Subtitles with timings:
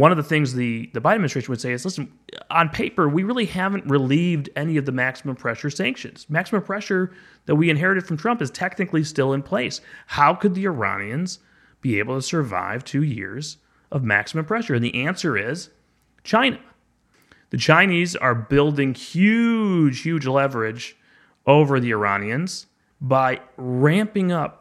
[0.00, 2.10] one of the things the, the Biden administration would say is listen,
[2.50, 6.24] on paper, we really haven't relieved any of the maximum pressure sanctions.
[6.30, 7.12] Maximum pressure
[7.44, 9.82] that we inherited from Trump is technically still in place.
[10.06, 11.40] How could the Iranians
[11.82, 13.58] be able to survive two years
[13.92, 14.74] of maximum pressure?
[14.74, 15.68] And the answer is
[16.24, 16.58] China.
[17.50, 20.96] The Chinese are building huge, huge leverage
[21.46, 22.68] over the Iranians
[23.02, 24.59] by ramping up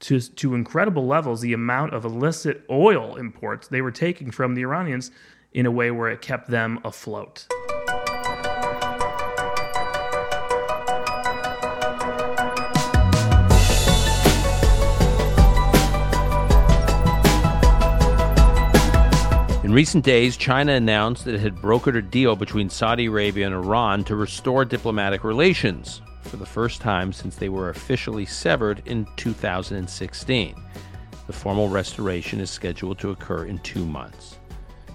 [0.00, 4.62] to, to incredible levels the amount of illicit oil imports they were taking from the
[4.62, 5.10] Iranians
[5.52, 7.46] in a way where it kept them afloat.
[19.62, 23.54] In recent days, China announced that it had brokered a deal between Saudi Arabia and
[23.54, 29.06] Iran to restore diplomatic relations for the first time since they were officially severed in
[29.16, 30.54] 2016.
[31.26, 34.38] The formal restoration is scheduled to occur in two months.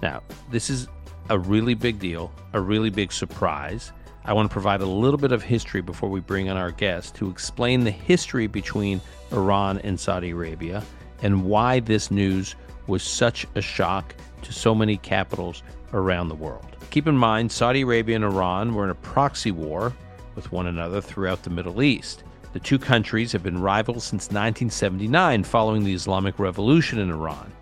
[0.02, 0.88] Now, this is
[1.30, 3.92] a really big deal, a really big surprise.
[4.24, 7.14] I want to provide a little bit of history before we bring on our guest
[7.16, 9.00] to explain the history between
[9.32, 10.82] Iran and Saudi Arabia
[11.22, 12.54] and why this news
[12.86, 16.76] was such a shock to so many capitals around the world.
[16.90, 19.92] Keep in mind, Saudi Arabia and Iran were in a proxy war
[20.36, 22.22] with one another throughout the Middle East.
[22.52, 27.52] The two countries have been rivals since 1979 following the Islamic Revolution in Iran.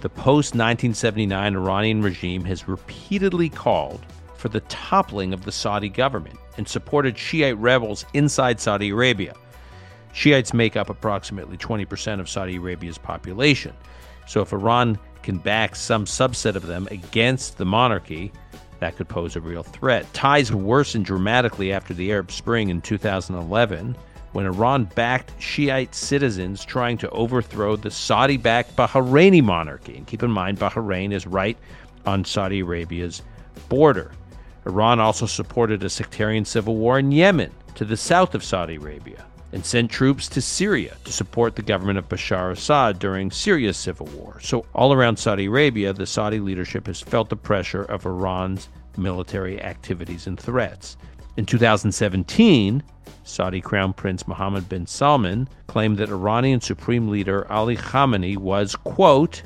[0.00, 6.38] The post 1979 Iranian regime has repeatedly called for the toppling of the Saudi government
[6.56, 9.34] and supported Shiite rebels inside Saudi Arabia.
[10.12, 13.74] Shiites make up approximately 20% of Saudi Arabia's population.
[14.26, 18.32] So if Iran can back some subset of them against the monarchy,
[18.80, 20.12] that could pose a real threat.
[20.12, 23.96] Ties worsened dramatically after the Arab Spring in 2011
[24.32, 29.96] when Iran backed Shiite citizens trying to overthrow the Saudi backed Bahraini monarchy.
[29.96, 31.56] And keep in mind, Bahrain is right
[32.06, 33.22] on Saudi Arabia's
[33.68, 34.12] border.
[34.66, 39.24] Iran also supported a sectarian civil war in Yemen to the south of Saudi Arabia
[39.52, 44.06] and sent troops to Syria to support the government of Bashar Assad during Syria's civil
[44.08, 44.38] war.
[44.42, 49.60] So, all around Saudi Arabia, the Saudi leadership has felt the pressure of Iran's military
[49.62, 50.96] activities and threats.
[51.36, 52.82] In 2017,
[53.22, 59.42] Saudi Crown Prince Mohammed bin Salman claimed that Iranian Supreme Leader Ali Khamenei was, quote,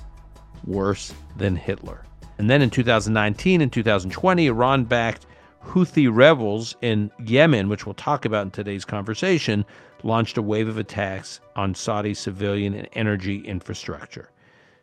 [0.65, 2.05] worse than Hitler.
[2.39, 5.27] And then in 2019 and 2020, Iran backed
[5.65, 9.65] Houthi rebels in Yemen, which we'll talk about in today's conversation,
[10.03, 14.29] launched a wave of attacks on Saudi civilian and energy infrastructure.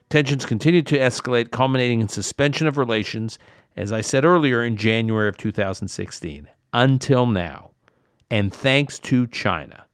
[0.09, 3.37] Tensions continued to escalate, culminating in suspension of relations,
[3.79, 7.71] as I said earlier, in January of 2016, until now.
[8.29, 9.85] And thanks to China.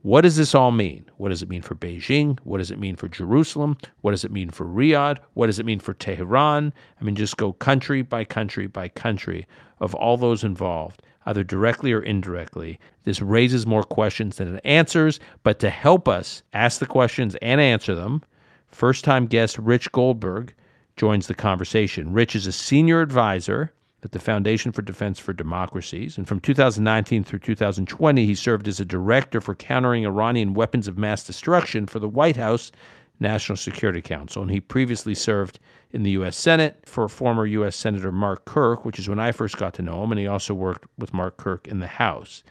[0.00, 1.04] What does this all mean?
[1.18, 2.38] What does it mean for Beijing?
[2.44, 3.76] What does it mean for Jerusalem?
[4.00, 5.18] What does it mean for Riyadh?
[5.34, 6.72] What does it mean for Tehran?
[6.98, 9.46] I mean, just go country by country by country
[9.80, 12.80] of all those involved, either directly or indirectly.
[13.04, 17.60] This raises more questions than it answers, but to help us ask the questions and
[17.60, 18.22] answer them,
[18.68, 20.54] first time guest Rich Goldberg
[20.96, 22.12] joins the conversation.
[22.12, 26.16] Rich is a senior advisor at the Foundation for Defense for Democracies.
[26.16, 30.96] And from 2019 through 2020, he served as a director for countering Iranian weapons of
[30.98, 32.72] mass destruction for the White House
[33.20, 34.42] National Security Council.
[34.42, 35.58] And he previously served
[35.92, 36.36] in the U.S.
[36.36, 37.76] Senate for former U.S.
[37.76, 40.12] Senator Mark Kirk, which is when I first got to know him.
[40.12, 42.42] And he also worked with Mark Kirk in the House.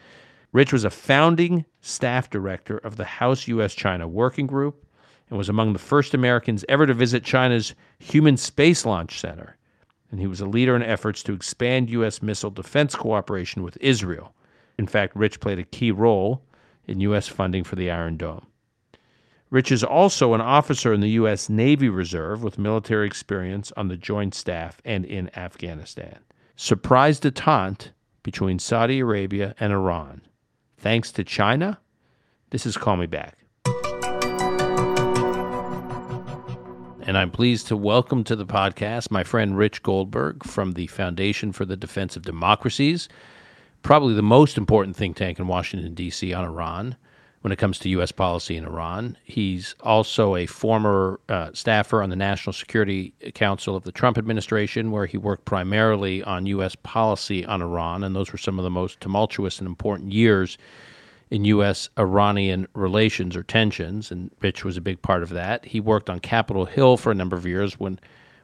[0.51, 3.73] Rich was a founding staff director of the House U.S.
[3.75, 4.84] China Working Group
[5.29, 9.57] and was among the first Americans ever to visit China's Human Space Launch Center
[10.15, 12.21] and he was a leader in efforts to expand U.S.
[12.21, 14.33] missile defense cooperation with Israel.
[14.77, 16.41] In fact, Rich played a key role
[16.87, 17.27] in U.S.
[17.27, 18.47] funding for the Iron Dome.
[19.49, 21.49] Rich is also an officer in the U.S.
[21.49, 26.19] Navy Reserve with military experience on the Joint Staff and in Afghanistan.
[26.55, 27.89] Surprise detente
[28.23, 30.21] between Saudi Arabia and Iran.
[30.77, 31.79] Thanks to China?
[32.51, 33.44] This is Call Me Back.
[37.05, 41.51] And I'm pleased to welcome to the podcast my friend Rich Goldberg from the Foundation
[41.51, 43.07] for the Defense of Democracies,
[43.83, 46.33] probably the most important think tank in Washington, D.C.
[46.33, 46.95] on Iran
[47.41, 48.11] when it comes to U.S.
[48.11, 49.17] policy in Iran.
[49.23, 54.89] He's also a former uh, staffer on the National Security Council of the Trump administration,
[54.89, 56.75] where he worked primarily on U.S.
[56.75, 60.57] policy on Iran, and those were some of the most tumultuous and important years
[61.31, 61.89] in U.S.
[61.97, 65.65] Iranian relations or tensions, and Rich was a big part of that.
[65.65, 67.99] He worked on Capitol Hill for a number of years, when,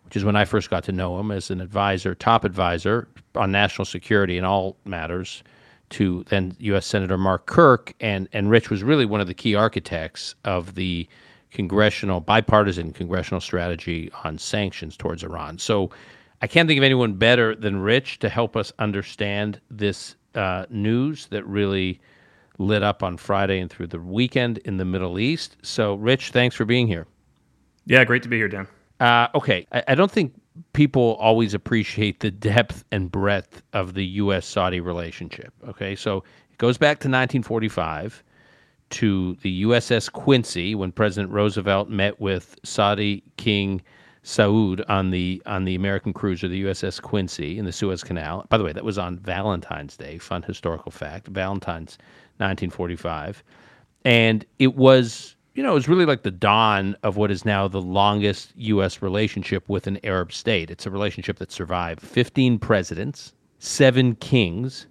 [0.05, 3.51] which is when I first got to know him as an advisor, top advisor on
[3.51, 5.43] national security and all matters
[5.91, 6.85] to then U.S.
[6.85, 11.07] Senator Mark Kirk, and and Rich was really one of the key architects of the
[11.51, 15.59] congressional, bipartisan congressional strategy on sanctions towards Iran.
[15.59, 15.91] So
[16.41, 21.27] I can't think of anyone better than Rich to help us understand this uh, news
[21.27, 21.99] that really
[22.61, 25.57] lit up on Friday and through the weekend in the Middle East.
[25.61, 27.07] So, Rich, thanks for being here.
[27.85, 28.67] Yeah, great to be here, Dan.
[28.99, 30.33] Uh, okay, I, I don't think
[30.73, 34.45] people always appreciate the depth and breadth of the U.S.
[34.45, 35.53] Saudi relationship.
[35.67, 36.17] Okay, so
[36.51, 38.23] it goes back to 1945
[38.91, 43.81] to the USS Quincy when President Roosevelt met with Saudi King
[44.23, 48.45] Saud on the on the American cruiser, the USS Quincy, in the Suez Canal.
[48.49, 50.19] By the way, that was on Valentine's Day.
[50.19, 51.27] Fun historical fact.
[51.27, 51.97] Valentine's
[52.37, 53.43] 1945,
[54.05, 57.67] and it was you know, it was really like the dawn of what is now
[57.67, 59.01] the longest U.S.
[59.01, 60.71] relationship with an Arab state.
[60.71, 64.87] It's a relationship that survived 15 presidents, seven kings,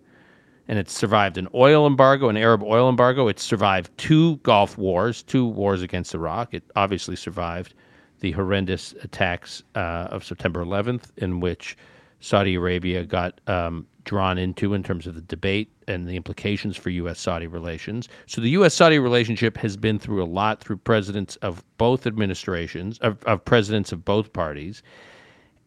[0.69, 3.26] and it's survived an oil embargo, an Arab oil embargo.
[3.28, 6.52] It's survived two Gulf wars, two wars against Iraq.
[6.52, 7.75] It obviously survived
[8.20, 11.76] the horrendous attacks uh, of September 11th, in which
[12.20, 16.91] Saudi Arabia got um, drawn into in terms of the debate and the implications for
[16.91, 17.20] U.S.
[17.20, 18.08] Saudi relations.
[18.26, 18.75] So the U.S.
[18.75, 23.93] Saudi relationship has been through a lot through presidents of both administrations, of, of presidents
[23.93, 24.82] of both parties.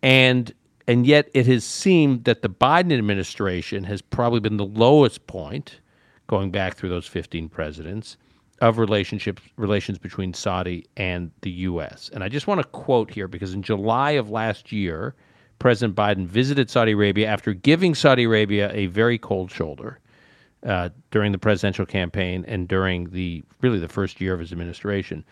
[0.01, 0.53] And
[0.87, 5.79] and yet it has seemed that the Biden administration has probably been the lowest point
[6.27, 8.17] going back through those 15 presidents
[8.61, 12.09] of relationships relations between Saudi and the US.
[12.13, 15.15] And I just want to quote here because in July of last year,
[15.59, 19.99] President Biden visited Saudi Arabia after giving Saudi Arabia a very cold shoulder
[20.65, 25.23] uh, during the presidential campaign and during the really the first year of his administration.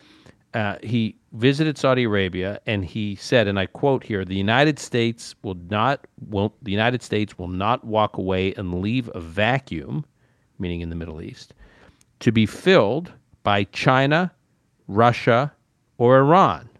[0.53, 5.35] Uh, he visited Saudi Arabia and he said, and I quote here: "The United States
[5.44, 10.06] will not will the United States will not walk away and leave a vacuum,
[10.59, 11.53] meaning in the Middle East,
[12.19, 13.13] to be filled
[13.44, 14.33] by China,
[14.88, 15.53] Russia,
[15.97, 16.70] or Iran."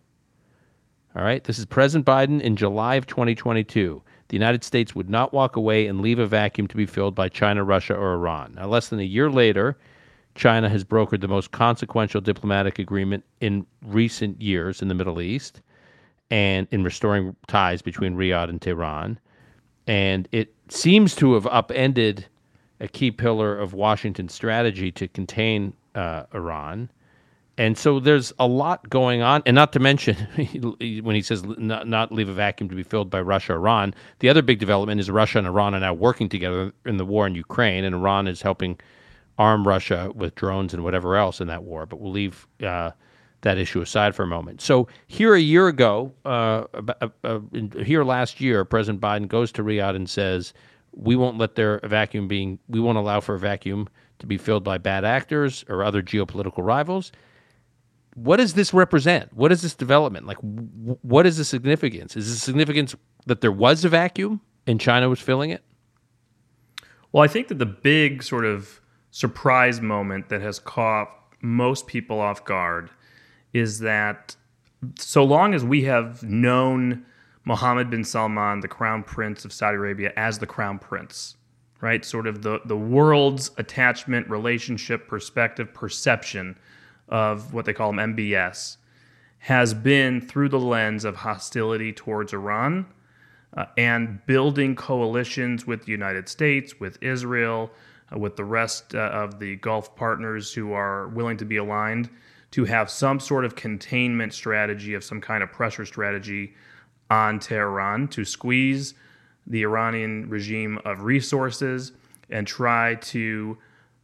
[1.16, 5.34] All right, this is President Biden in July of 2022 the United States would not
[5.34, 8.54] walk away and leave a vacuum to be filled by China, Russia, or Iran.
[8.56, 9.78] Now, less than a year later,
[10.36, 15.60] China has brokered the most consequential diplomatic agreement in recent years in the Middle East
[16.30, 19.20] and in restoring ties between Riyadh and Tehran.
[19.86, 22.26] And it seems to have upended
[22.80, 26.90] a key pillar of Washington's strategy to contain uh, Iran.
[27.62, 30.16] And so there's a lot going on, and not to mention
[31.04, 33.94] when he says not, not leave a vacuum to be filled by Russia, Iran.
[34.18, 37.28] The other big development is Russia and Iran are now working together in the war
[37.28, 38.80] in Ukraine, and Iran is helping
[39.38, 41.86] arm Russia with drones and whatever else in that war.
[41.86, 42.92] But we'll leave uh,
[43.42, 44.60] that issue aside for a moment.
[44.60, 46.64] So here a year ago, uh,
[47.24, 47.40] uh,
[47.86, 50.56] here last year, President Biden goes to Riyadh and says,
[50.94, 53.88] "We won't let their vacuum being, we won't allow for a vacuum
[54.18, 57.12] to be filled by bad actors or other geopolitical rivals."
[58.16, 59.34] What does this represent?
[59.34, 60.26] What is this development?
[60.26, 62.16] Like, w- what is the significance?
[62.16, 65.64] Is the significance that there was a vacuum and China was filling it?
[67.12, 68.82] Well, I think that the big sort of
[69.12, 71.10] surprise moment that has caught
[71.42, 72.90] most people off guard
[73.54, 74.36] is that
[74.98, 77.06] so long as we have known
[77.46, 81.36] Mohammed bin Salman, the crown prince of Saudi Arabia, as the crown prince,
[81.82, 82.06] right?
[82.06, 86.58] Sort of the, the world's attachment, relationship, perspective, perception
[87.12, 88.78] of what they call them MBS
[89.40, 92.86] has been through the lens of hostility towards Iran
[93.58, 97.72] uh, and building coalitions with the United States, with Israel,
[98.14, 102.10] uh, with the rest uh, of the Gulf partners who are willing to be aligned
[102.52, 106.54] to have some sort of containment strategy of some kind of pressure strategy
[107.10, 108.94] on Tehran to squeeze
[109.48, 111.94] the Iranian regime of resources
[112.30, 113.58] and try to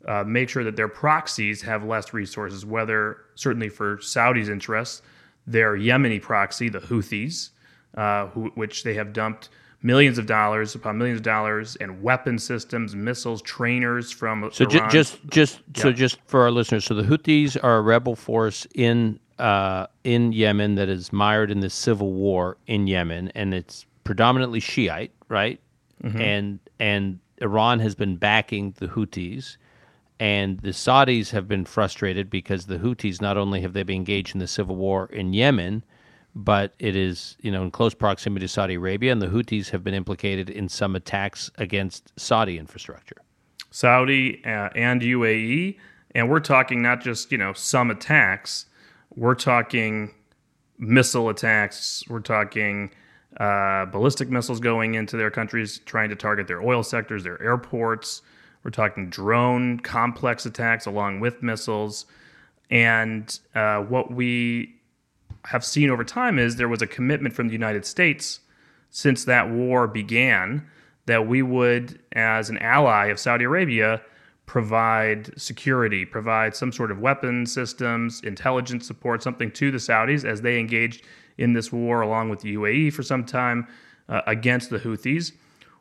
[0.07, 5.01] uh, make sure that their proxies have less resources, whether certainly for Saudi's interests,
[5.45, 7.49] their Yemeni proxy, the Houthis,
[7.95, 9.49] uh, who, which they have dumped
[9.83, 14.89] millions of dollars upon millions of dollars in weapon systems, missiles, trainers from so Iran.
[14.89, 15.81] just just yeah.
[15.81, 20.31] so just for our listeners, so the Houthis are a rebel force in uh, in
[20.31, 25.59] Yemen that is mired in the civil war in Yemen, and it's predominantly Shiite, right?
[26.03, 26.21] Mm-hmm.
[26.21, 29.57] And and Iran has been backing the Houthis
[30.19, 34.33] and the Saudis have been frustrated because the Houthis not only have they been engaged
[34.33, 35.83] in the civil war in Yemen,
[36.36, 39.83] but it is you know in close proximity to Saudi Arabia, and the Houthis have
[39.83, 43.17] been implicated in some attacks against Saudi infrastructure.
[43.71, 45.77] Saudi uh, and UAE,
[46.15, 48.65] and we're talking not just you know some attacks,
[49.15, 50.13] we're talking
[50.79, 52.91] missile attacks, we're talking
[53.39, 58.21] uh, ballistic missiles going into their countries, trying to target their oil sectors, their airports.
[58.63, 62.05] We're talking drone complex attacks along with missiles.
[62.69, 64.75] And uh, what we
[65.45, 68.41] have seen over time is there was a commitment from the United States
[68.89, 70.67] since that war began
[71.05, 74.01] that we would, as an ally of Saudi Arabia,
[74.45, 80.41] provide security, provide some sort of weapon systems, intelligence support, something to the Saudis as
[80.41, 81.03] they engaged
[81.37, 83.67] in this war along with the UAE for some time
[84.09, 85.33] uh, against the Houthis,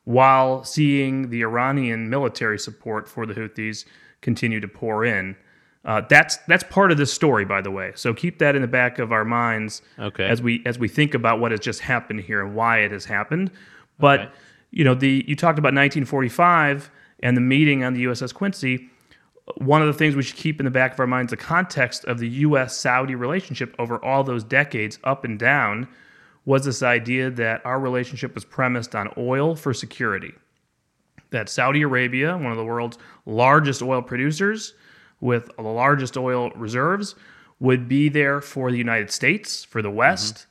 [0.06, 3.84] while seeing the Iranian military support for the Houthis
[4.22, 5.36] continue to pour in.
[5.84, 7.92] Uh, that's that's part of this story, by the way.
[7.94, 10.24] So keep that in the back of our minds Okay.
[10.24, 13.04] as we as we think about what has just happened here and why it has
[13.04, 13.50] happened.
[13.98, 14.30] But Okay.
[14.70, 18.88] you know, the you talked about 1945 and the meeting on the USS Quincy.
[19.58, 22.04] One of the things we should keep in the back of our minds the context
[22.06, 22.76] of the U.S.
[22.76, 25.86] Saudi relationship over all those decades, up and down,
[26.46, 30.32] was this idea that our relationship was premised on oil for security
[31.30, 34.74] that Saudi Arabia, one of the world's largest oil producers
[35.20, 37.14] with the largest oil reserves,
[37.58, 40.46] would be there for the United States, for the West,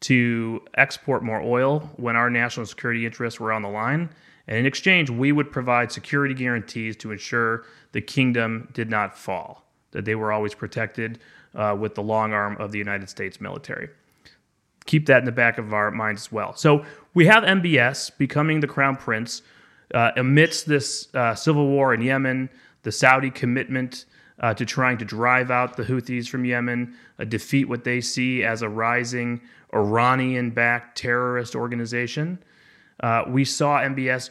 [0.00, 4.08] to export more oil when our national security interests were on the line.
[4.46, 9.64] And in exchange, we would provide security guarantees to ensure the kingdom did not fall,
[9.92, 11.18] that they were always protected
[11.54, 13.88] uh, with the long arm of the United States military
[14.86, 16.54] keep that in the back of our minds as well.
[16.54, 19.42] So we have MBS becoming the crown prince
[19.94, 22.50] uh, amidst this uh, civil war in Yemen,
[22.82, 24.04] the Saudi commitment
[24.40, 26.94] uh, to trying to drive out the Houthis from Yemen,
[27.28, 29.40] defeat what they see as a rising
[29.72, 32.38] Iranian-backed terrorist organization.
[33.00, 34.30] Uh, we saw MBS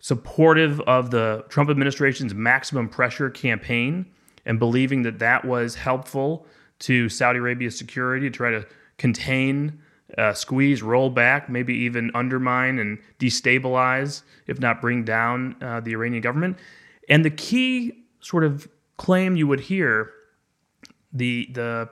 [0.00, 4.06] supportive of the Trump administration's maximum pressure campaign
[4.46, 6.46] and believing that that was helpful
[6.80, 8.66] to Saudi Arabia's security to try to
[8.98, 9.80] contain,
[10.18, 15.92] uh, squeeze, roll back, maybe even undermine and destabilize, if not bring down uh, the
[15.92, 16.58] Iranian government.
[17.08, 20.10] And the key sort of claim you would hear,
[21.12, 21.88] the the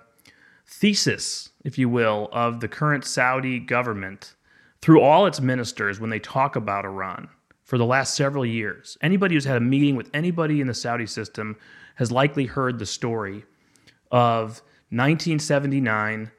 [0.67, 4.35] thesis, if you will, of the current Saudi government
[4.81, 7.29] through all its ministers when they talk about Iran
[7.63, 8.99] for the last several years.
[9.01, 11.57] Anybody who's had a meeting with anybody in the Saudi system
[11.97, 13.45] has likely heard the story
[14.11, 16.31] of 1979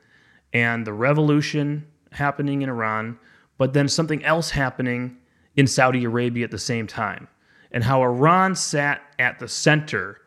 [0.54, 3.18] and the revolution happening in Iran,
[3.58, 5.18] but then something else happening
[5.56, 7.28] in Saudi Arabia at the same time,
[7.72, 10.22] and how Iran sat at the center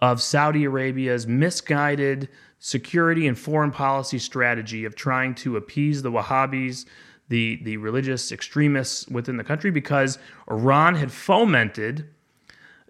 [0.00, 2.28] of Saudi Arabia's misguided
[2.58, 6.86] security and foreign policy strategy of trying to appease the Wahhabis,
[7.28, 10.18] the, the religious extremists within the country, because
[10.50, 12.08] Iran had fomented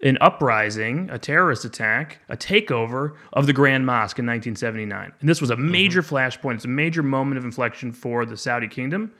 [0.03, 5.13] an uprising, a terrorist attack, a takeover of the Grand Mosque in 1979.
[5.19, 6.15] And this was a major mm-hmm.
[6.15, 6.55] flashpoint.
[6.55, 9.13] It's a major moment of inflection for the Saudi kingdom.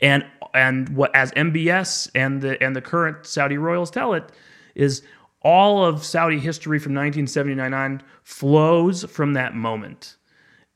[0.00, 4.30] And and what as MBS and the and the current Saudi royals tell it
[4.74, 5.02] is
[5.42, 10.16] all of Saudi history from 1979 on flows from that moment.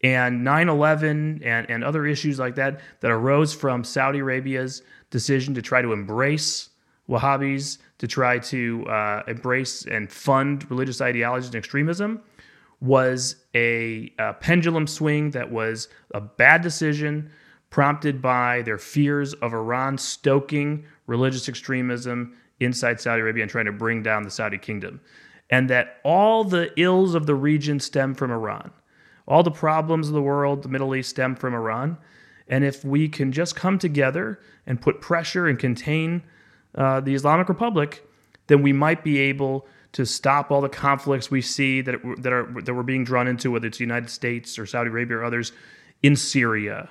[0.02, 5.62] And 9/11 and and other issues like that that arose from Saudi Arabia's decision to
[5.62, 6.69] try to embrace
[7.10, 12.22] Wahhabis to try to uh, embrace and fund religious ideologies and extremism
[12.80, 17.30] was a, a pendulum swing that was a bad decision
[17.68, 23.72] prompted by their fears of Iran stoking religious extremism inside Saudi Arabia and trying to
[23.72, 25.00] bring down the Saudi kingdom.
[25.50, 28.70] And that all the ills of the region stem from Iran.
[29.26, 31.98] All the problems of the world, the Middle East, stem from Iran.
[32.48, 36.22] And if we can just come together and put pressure and contain
[36.74, 38.06] uh, the Islamic Republic,
[38.46, 42.46] then we might be able to stop all the conflicts we see that that are
[42.62, 45.52] that we're being drawn into, whether it's the United States or Saudi Arabia or others,
[46.02, 46.90] in Syria,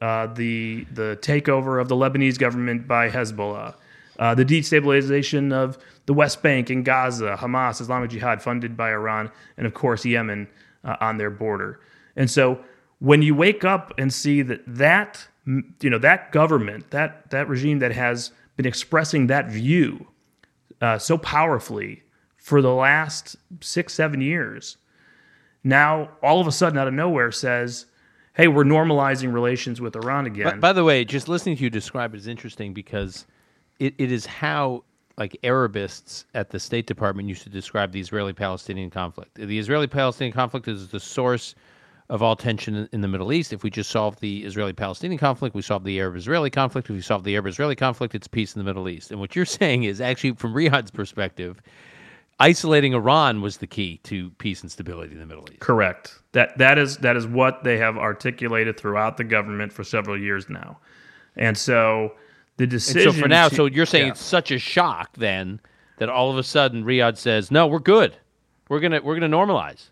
[0.00, 3.74] uh, the the takeover of the Lebanese government by Hezbollah,
[4.18, 9.30] uh, the destabilization of the West Bank and Gaza, Hamas, Islamic Jihad, funded by Iran,
[9.56, 10.48] and of course Yemen
[10.84, 11.80] uh, on their border.
[12.16, 12.60] And so
[13.00, 17.80] when you wake up and see that that you know that government, that that regime
[17.80, 20.08] that has been expressing that view
[20.82, 22.02] uh, so powerfully
[22.36, 24.76] for the last six, seven years,
[25.62, 27.86] now all of a sudden out of nowhere says,
[28.34, 31.70] "Hey, we're normalizing relations with Iran again." By, by the way, just listening to you
[31.70, 33.26] describe it is interesting because
[33.78, 34.82] it, it is how
[35.16, 39.34] like Arabists at the State Department used to describe the Israeli-Palestinian conflict.
[39.36, 41.54] The Israeli-Palestinian conflict is the source
[42.10, 43.52] of all tension in- the Middle East.
[43.52, 46.88] If we just solve the Israeli-Palestinian conflict, we solve the Arab-Israeli conflict.
[46.88, 49.10] If we solve the Arab-Israeli conflict, it's peace in the Middle East.
[49.10, 51.60] And what you're saying is actually, from Riyadh's perspective,
[52.40, 55.60] isolating Iran was the key to peace and stability in the Middle East.
[55.60, 56.18] Correct.
[56.32, 60.48] That that is that is what they have articulated throughout the government for several years
[60.48, 60.78] now,
[61.36, 62.12] and so
[62.56, 63.12] the And decision.
[63.12, 64.12] so for now, to- so you're saying Yeah.
[64.12, 65.60] it's such a shock then
[65.98, 68.16] that all of a sudden Riyadh says, "No, we're good.
[68.68, 69.90] We're gonna we're gonna normalize."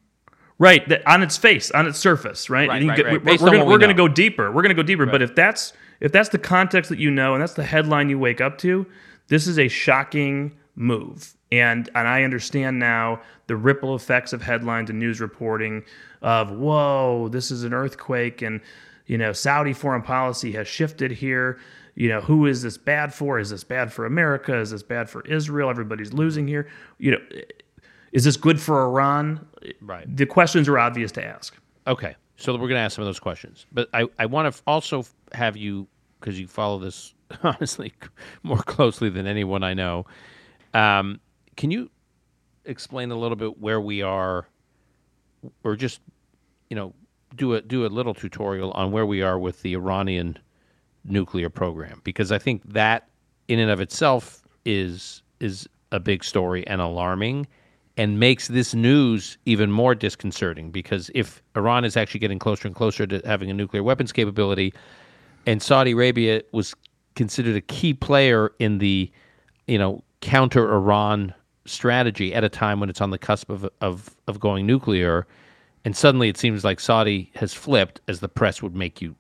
[0.58, 2.66] Right, that on its face, on its surface, right?
[2.68, 3.12] Right, right, get- right.
[3.24, 4.50] We're, we're gonna, we we're gonna go deeper.
[4.50, 5.04] We're gonna go deeper.
[5.12, 8.18] But if that's if that's the context that you know, and that's the headline you
[8.18, 8.86] wake up to,
[9.28, 11.34] this is a shocking move.
[11.52, 15.84] And and I understand now the ripple effects of headlines and news reporting
[16.22, 18.60] of whoa, this is an earthquake, and
[19.06, 21.58] you know Saudi foreign policy has shifted here.
[21.94, 23.38] You know who is this bad for?
[23.38, 24.56] Is this bad for America?
[24.58, 25.70] Is this bad for Israel?
[25.70, 26.68] Everybody's losing here.
[26.98, 27.18] You know,
[28.12, 29.46] is this good for Iran?
[29.80, 30.04] Right.
[30.16, 31.56] The questions are obvious to ask.
[31.86, 34.62] Okay, so we're going to ask some of those questions, but I, I want to
[34.66, 35.86] also have you
[36.20, 37.92] because you follow this honestly
[38.42, 40.06] more closely than anyone I know.
[40.74, 41.20] Um,
[41.56, 41.90] can you
[42.64, 44.46] explain a little bit where we are,
[45.64, 46.00] or just
[46.68, 46.92] you know
[47.34, 50.38] do a do a little tutorial on where we are with the Iranian
[51.04, 52.00] nuclear program?
[52.04, 53.08] Because I think that
[53.48, 57.46] in and of itself is is a big story and alarming
[57.96, 62.76] and makes this news even more disconcerting because if Iran is actually getting closer and
[62.76, 64.74] closer to having a nuclear weapons capability
[65.46, 66.74] and Saudi Arabia was
[67.14, 69.10] considered a key player in the
[69.66, 71.34] you know counter Iran
[71.64, 75.26] strategy at a time when it's on the cusp of of of going nuclear
[75.84, 79.14] and suddenly it seems like Saudi has flipped as the press would make you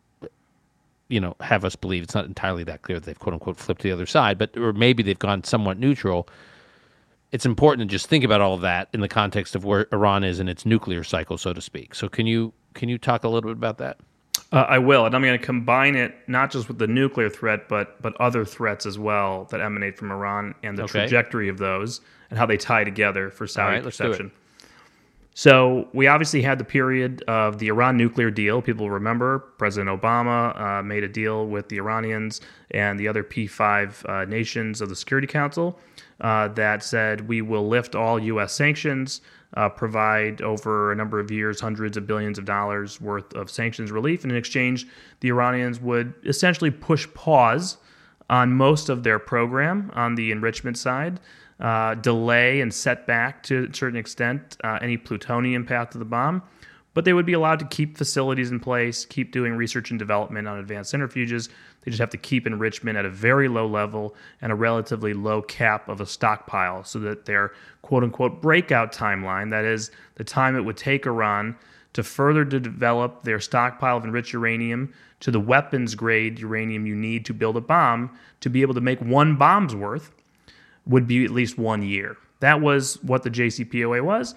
[1.08, 2.02] you know have us believe.
[2.02, 4.56] It's not entirely that clear that they've quote unquote flipped to the other side but
[4.56, 6.28] or maybe they've gone somewhat neutral
[7.32, 10.24] it's important to just think about all of that in the context of where Iran
[10.24, 13.28] is in its nuclear cycle so to speak so can you can you talk a
[13.28, 13.98] little bit about that
[14.52, 17.68] Uh, I will, and I'm going to combine it not just with the nuclear threat,
[17.68, 21.00] but but other threats as well that emanate from Iran and the Okay.
[21.00, 24.08] trajectory of those and how they tie together for Saudi right, let's do it.
[24.10, 24.32] perception.
[25.38, 28.62] So we obviously had the period of the Iran nuclear deal.
[28.62, 32.40] People remember President Obama uh, made a deal with the Iranians
[32.70, 35.78] and the other P5 uh, nations of the Security Council
[36.22, 38.54] uh, that said we will lift all U.S.
[38.54, 39.20] sanctions,
[39.58, 43.92] uh, provide over a number of years hundreds of billions of dollars worth of sanctions
[43.92, 44.86] relief, and in exchange,
[45.20, 47.76] the Iranians would essentially push pause
[48.30, 51.20] on most of their program on the enrichment side,
[51.60, 56.42] uh, delay and setback to a certain extent uh, any plutonium path to the bomb.
[56.94, 60.48] But they would be allowed to keep facilities in place, keep doing research and development
[60.48, 61.50] on advanced centrifuges.
[61.82, 65.42] They just have to keep enrichment at a very low level and a relatively low
[65.42, 70.56] cap of a stockpile so that their quote unquote breakout timeline, that is, the time
[70.56, 71.56] it would take Iran
[71.92, 77.24] to further develop their stockpile of enriched uranium to the weapons grade uranium you need
[77.26, 80.12] to build a bomb to be able to make one bomb's worth
[80.86, 82.16] would be at least one year.
[82.40, 84.34] That was what the JCPOA was.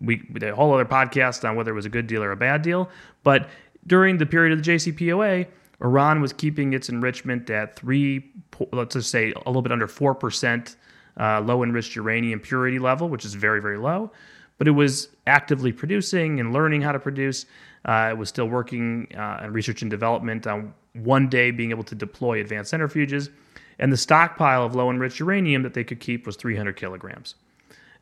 [0.00, 2.36] We, did a whole other podcast on whether it was a good deal or a
[2.36, 2.88] bad deal.
[3.22, 3.48] But
[3.86, 5.46] during the period of the JCPOA,
[5.82, 8.30] Iran was keeping its enrichment at three,
[8.72, 10.76] let's just say a little bit under 4%
[11.18, 14.10] uh, low enriched uranium purity level, which is very, very low.
[14.58, 17.46] But it was actively producing and learning how to produce.
[17.86, 21.84] Uh, it was still working uh, on research and development on one day being able
[21.84, 23.30] to deploy advanced centrifuges.
[23.80, 27.34] And the stockpile of low enriched uranium that they could keep was 300 kilograms.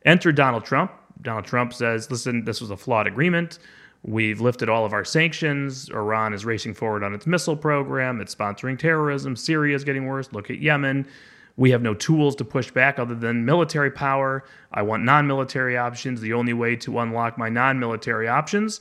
[0.05, 0.91] Enter Donald Trump.
[1.21, 3.59] Donald Trump says, listen, this was a flawed agreement.
[4.03, 5.89] We've lifted all of our sanctions.
[5.89, 8.21] Iran is racing forward on its missile program.
[8.21, 9.35] It's sponsoring terrorism.
[9.35, 10.31] Syria is getting worse.
[10.31, 11.07] Look at Yemen.
[11.57, 14.45] We have no tools to push back other than military power.
[14.71, 16.21] I want non military options.
[16.21, 18.79] The only way to unlock my non military options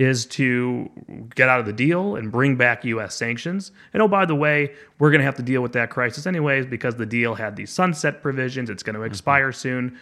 [0.00, 0.90] is to
[1.34, 3.14] get out of the deal and bring back U.S.
[3.14, 3.70] sanctions.
[3.92, 6.64] And oh, by the way, we're going to have to deal with that crisis anyways
[6.64, 8.70] because the deal had these sunset provisions.
[8.70, 9.98] It's going to expire soon.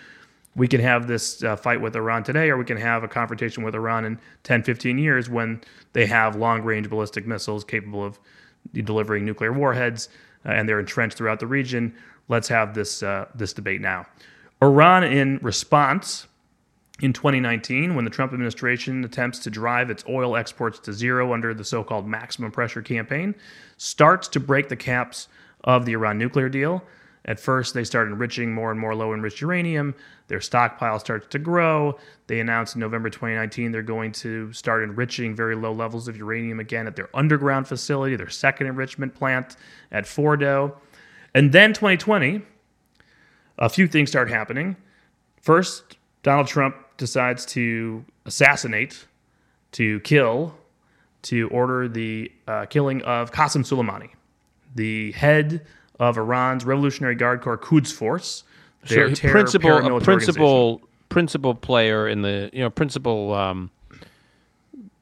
[0.54, 3.64] We can have this uh, fight with Iran today, or we can have a confrontation
[3.64, 5.62] with Iran in 10, 15 years when
[5.94, 8.20] they have long range ballistic missiles capable of
[8.72, 10.08] delivering nuclear warheads
[10.46, 11.92] uh, and they're entrenched throughout the region.
[12.28, 14.06] Let's have this, uh, this debate now.
[14.62, 16.28] Iran, in response,
[17.00, 21.54] in 2019, when the Trump administration attempts to drive its oil exports to zero under
[21.54, 23.34] the so called maximum pressure campaign,
[23.76, 25.28] starts to break the caps
[25.62, 26.82] of the Iran nuclear deal.
[27.24, 29.94] At first, they start enriching more and more low enriched uranium.
[30.28, 31.98] Their stockpile starts to grow.
[32.26, 36.58] They announced in November 2019 they're going to start enriching very low levels of uranium
[36.58, 39.56] again at their underground facility, their second enrichment plant
[39.92, 40.74] at Fordo.
[41.34, 42.42] And then 2020,
[43.58, 44.76] a few things start happening.
[45.42, 49.06] First, Donald Trump decides to assassinate,
[49.72, 50.54] to kill,
[51.22, 54.10] to order the uh, killing of Qasem Soleimani,
[54.74, 55.66] the head
[55.98, 58.44] of Iran's Revolutionary Guard Corps Quds Force.
[58.86, 63.70] Their so terror principal a principal principal player in the you know principal um,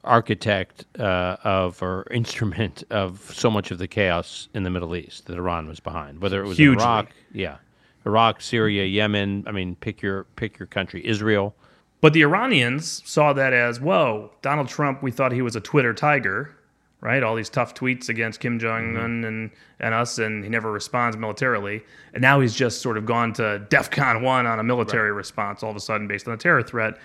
[0.03, 5.27] architect uh, of or instrument of so much of the chaos in the Middle East
[5.27, 6.83] that Iran was behind, whether it was Hugely.
[6.83, 7.57] Iraq, yeah,
[8.05, 9.43] Iraq, Syria, Yemen.
[9.45, 11.53] I mean, pick your pick your country, Israel.
[11.99, 15.93] But the Iranians saw that as, whoa, Donald Trump, we thought he was a Twitter
[15.93, 16.55] tiger,
[17.01, 17.23] right?
[17.23, 21.17] All these tough tweets against Kim Jong un and, and us, and he never responds
[21.17, 21.83] militarily.
[22.13, 25.71] And now he's just sort of gone to DEFCON 1 on a military response all
[25.71, 26.99] of a sudden based on a terror threat.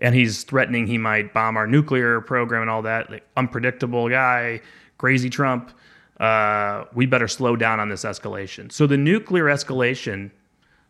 [0.00, 3.10] And he's threatening he might bomb our nuclear program and all that.
[3.10, 4.60] Like, unpredictable guy,
[4.98, 5.72] crazy Trump.
[6.20, 8.70] Uh, we better slow down on this escalation.
[8.70, 10.30] So the nuclear escalation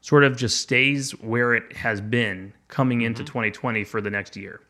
[0.05, 4.61] sort of just stays where it has been coming into 2020 for the next year.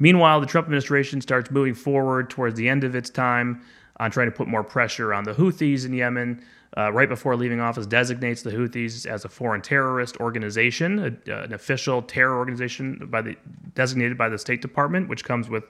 [0.00, 3.62] Meanwhile, the Trump administration starts moving forward towards the end of its time
[4.00, 6.42] on trying to put more pressure on the Houthis in Yemen.
[6.76, 11.44] Uh, right before leaving office, designates the Houthis as a foreign terrorist organization, a, uh,
[11.44, 13.36] an official terror organization by the
[13.76, 15.62] designated by the State Department, which comes with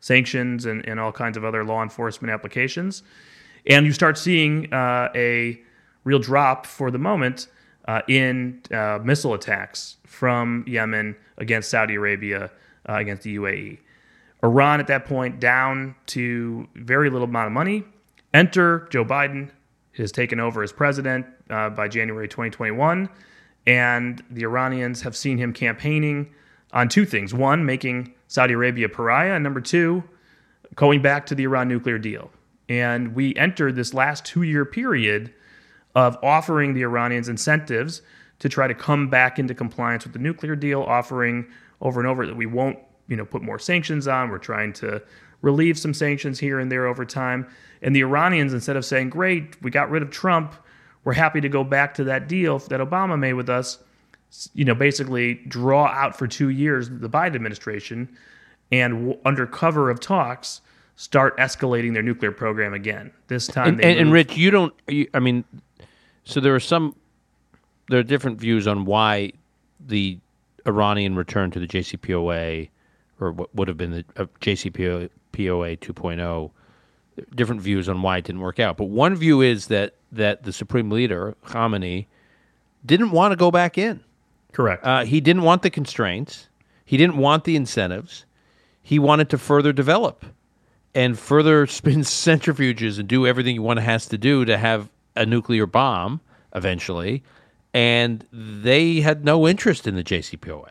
[0.00, 3.04] sanctions and, and all kinds of other law enforcement applications.
[3.68, 5.60] And you start seeing uh, a
[6.02, 7.46] real drop for the moment
[7.86, 12.50] uh, in uh, missile attacks from Yemen against Saudi Arabia,
[12.88, 13.78] uh, against the UAE.
[14.42, 17.84] Iran at that point down to very little amount of money.
[18.32, 19.50] Enter Joe Biden,
[19.96, 23.08] has taken over as president uh, by January 2021,
[23.66, 26.34] and the Iranians have seen him campaigning
[26.72, 30.02] on two things: one, making Saudi Arabia pariah, and number two,
[30.74, 32.30] going back to the Iran nuclear deal.
[32.68, 35.32] And we entered this last two-year period
[35.94, 38.02] of offering the Iranians incentives
[38.40, 41.46] to try to come back into compliance with the nuclear deal, offering
[41.80, 42.78] over and over that we won't,
[43.08, 44.28] you know, put more sanctions on.
[44.28, 45.02] We're trying to
[45.42, 47.46] relieve some sanctions here and there over time.
[47.82, 50.54] And the Iranians, instead of saying, "Great, we got rid of Trump,
[51.04, 53.78] we're happy to go back to that deal that Obama made with us,"
[54.54, 58.08] you know, basically draw out for two years the Biden administration,
[58.72, 60.60] and w- under cover of talks,
[60.96, 63.10] start escalating their nuclear program again.
[63.28, 64.72] This time, And, and, and Rich, you don't.
[64.88, 65.44] You, I mean,
[66.24, 66.96] so there are some.
[67.88, 69.32] There are different views on why
[69.78, 70.18] the
[70.66, 72.70] Iranian return to the JCPOA,
[73.20, 76.20] or what would have been the uh, JCPOA 2.0.
[76.20, 76.50] oh,
[77.34, 80.52] Different views on why it didn't work out, but one view is that that the
[80.52, 82.06] supreme leader Khamenei
[82.86, 84.00] didn't want to go back in.
[84.52, 84.84] correct.
[84.84, 86.48] Uh, he didn't want the constraints.
[86.84, 88.24] He didn't want the incentives.
[88.82, 90.24] He wanted to further develop
[90.94, 95.66] and further spin centrifuges and do everything one has to do to have a nuclear
[95.66, 96.20] bomb
[96.54, 97.22] eventually.
[97.72, 100.70] And they had no interest in the JCPOA.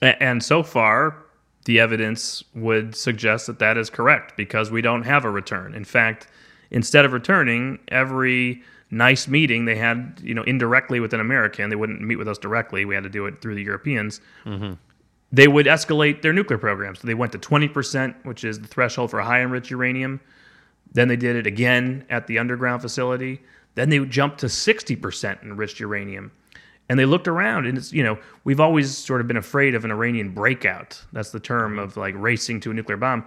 [0.00, 1.16] And so far,
[1.64, 5.74] the evidence would suggest that that is correct because we don't have a return.
[5.74, 6.26] In fact,
[6.70, 11.76] instead of returning, every nice meeting they had, you know, indirectly with an American, they
[11.76, 12.84] wouldn't meet with us directly.
[12.84, 14.20] We had to do it through the Europeans.
[14.44, 14.74] Mm-hmm.
[15.32, 16.94] They would escalate their nuclear program.
[16.94, 20.20] So they went to 20%, which is the threshold for high enriched uranium.
[20.92, 23.42] Then they did it again at the underground facility.
[23.74, 26.32] Then they jumped to 60% enriched uranium.
[26.88, 29.86] And they looked around, and it's, you know, we've always sort of been afraid of
[29.86, 31.02] an Iranian breakout.
[31.12, 31.80] That's the term mm-hmm.
[31.80, 33.24] of like racing to a nuclear bomb.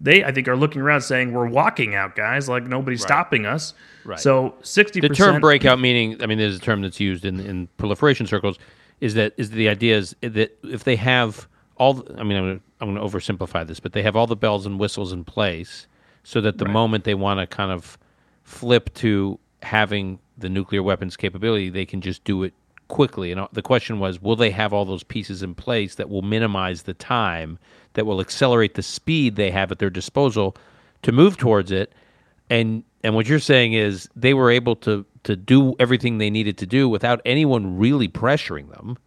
[0.00, 2.48] They, I think, are looking around saying, we're walking out, guys.
[2.48, 3.74] Like nobody's stopping us.
[4.04, 4.18] Right.
[4.18, 5.02] So 60%.
[5.02, 8.58] The term breakout meaning, I mean, there's a term that's used in, in proliferation circles,
[9.00, 12.44] is that is the idea is that if they have all, the- I mean, I'm
[12.44, 15.24] gonna, I'm going to oversimplify this, but they have all the bells and whistles in
[15.24, 15.86] place
[16.22, 17.98] so that the moment they want to kind of
[18.42, 22.54] flip to having the nuclear weapons capability, they can just do it
[22.88, 23.32] quickly.
[23.32, 26.22] And uh, the question was, will they have all those pieces in place that will
[26.22, 27.58] minimize the time,
[27.94, 30.56] that will accelerate the speed they have at their disposal
[31.02, 31.92] to move towards it?
[32.50, 36.58] And and what you're saying is they were able to to do everything they needed
[36.58, 38.98] to do without anyone really pressuring them.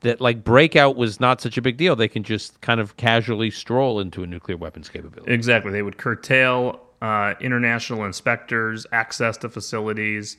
[0.00, 1.94] That like breakout was not such a big deal.
[1.94, 5.32] They can just kind of casually stroll into a nuclear weapons capability.
[5.32, 5.70] Exactly.
[5.70, 10.36] They would curtail uh, international inspectors' access to facilities.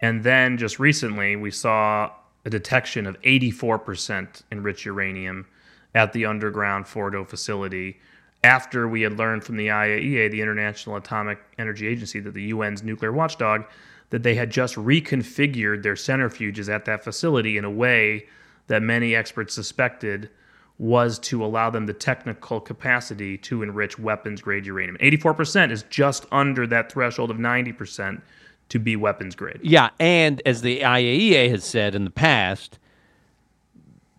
[0.00, 2.10] And then just recently, we saw
[2.46, 5.46] a detection of 84% enriched uranium
[5.94, 8.00] at the underground Fordo facility
[8.42, 12.82] after we had learned from the IAEA, the International Atomic Energy Agency, that the UN's
[12.82, 13.64] nuclear watchdog,
[14.10, 18.26] that they had just reconfigured their centrifuges at that facility in a way
[18.68, 20.30] that many experts suspected
[20.78, 24.96] was to allow them the technical capacity to enrich weapons grade uranium.
[24.98, 28.20] 84% is just under that threshold of 90%
[28.68, 29.58] to be weapons grade.
[29.62, 32.78] Yeah, and as the IAEA has said in the past,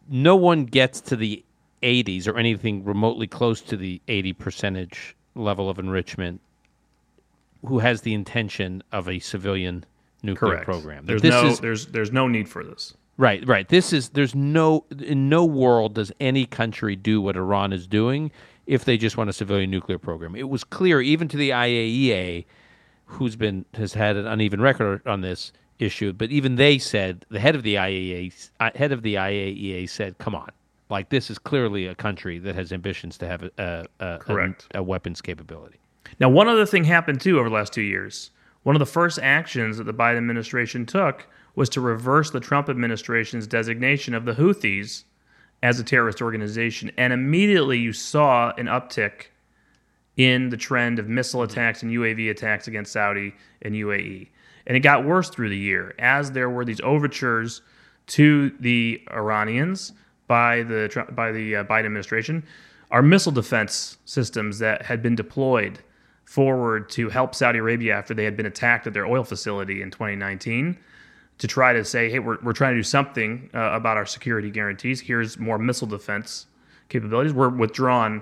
[0.09, 1.43] no one gets to the
[1.81, 6.41] 80s or anything remotely close to the 80 percentage level of enrichment
[7.65, 9.85] who has the intention of a civilian
[10.23, 10.65] nuclear Correct.
[10.65, 11.05] program.
[11.05, 12.95] There's no is there's there's no need for this.
[13.19, 13.67] Right, right.
[13.67, 18.31] This is there's no in no world does any country do what Iran is doing
[18.65, 20.35] if they just want a civilian nuclear program.
[20.35, 22.45] It was clear even to the IAEA
[23.05, 27.39] who's been has had an uneven record on this issue, but even they said the
[27.39, 30.49] head of the IAEA uh, head of the IAEA said, "Come on,
[30.89, 34.55] Like this is clearly a country that has ambitions to have a, a, a, a,
[34.75, 35.79] a weapons capability.
[36.19, 38.31] Now, one other thing happened too over the last two years.
[38.63, 41.27] One of the first actions that the Biden administration took
[41.59, 45.03] was to reverse the Trump administration's designation of the Houthis
[45.61, 46.89] as a terrorist organization.
[46.95, 49.25] And immediately you saw an uptick
[50.15, 54.29] in the trend of missile attacks and UAV attacks against Saudi and UAE.
[54.67, 57.61] And it got worse through the year as there were these overtures
[58.07, 59.91] to the Iranians
[60.27, 62.41] by the by the uh, Biden administration
[62.89, 65.79] are missile defense systems that had been deployed
[66.23, 69.91] forward to help Saudi Arabia after they had been attacked at their oil facility in
[69.91, 70.77] 2019
[71.39, 74.51] to try to say, hey, we're, we're trying to do something uh, about our security
[74.51, 75.01] guarantees.
[75.01, 76.45] Here's more missile defense
[76.89, 77.33] capabilities.
[77.33, 78.21] Were withdrawn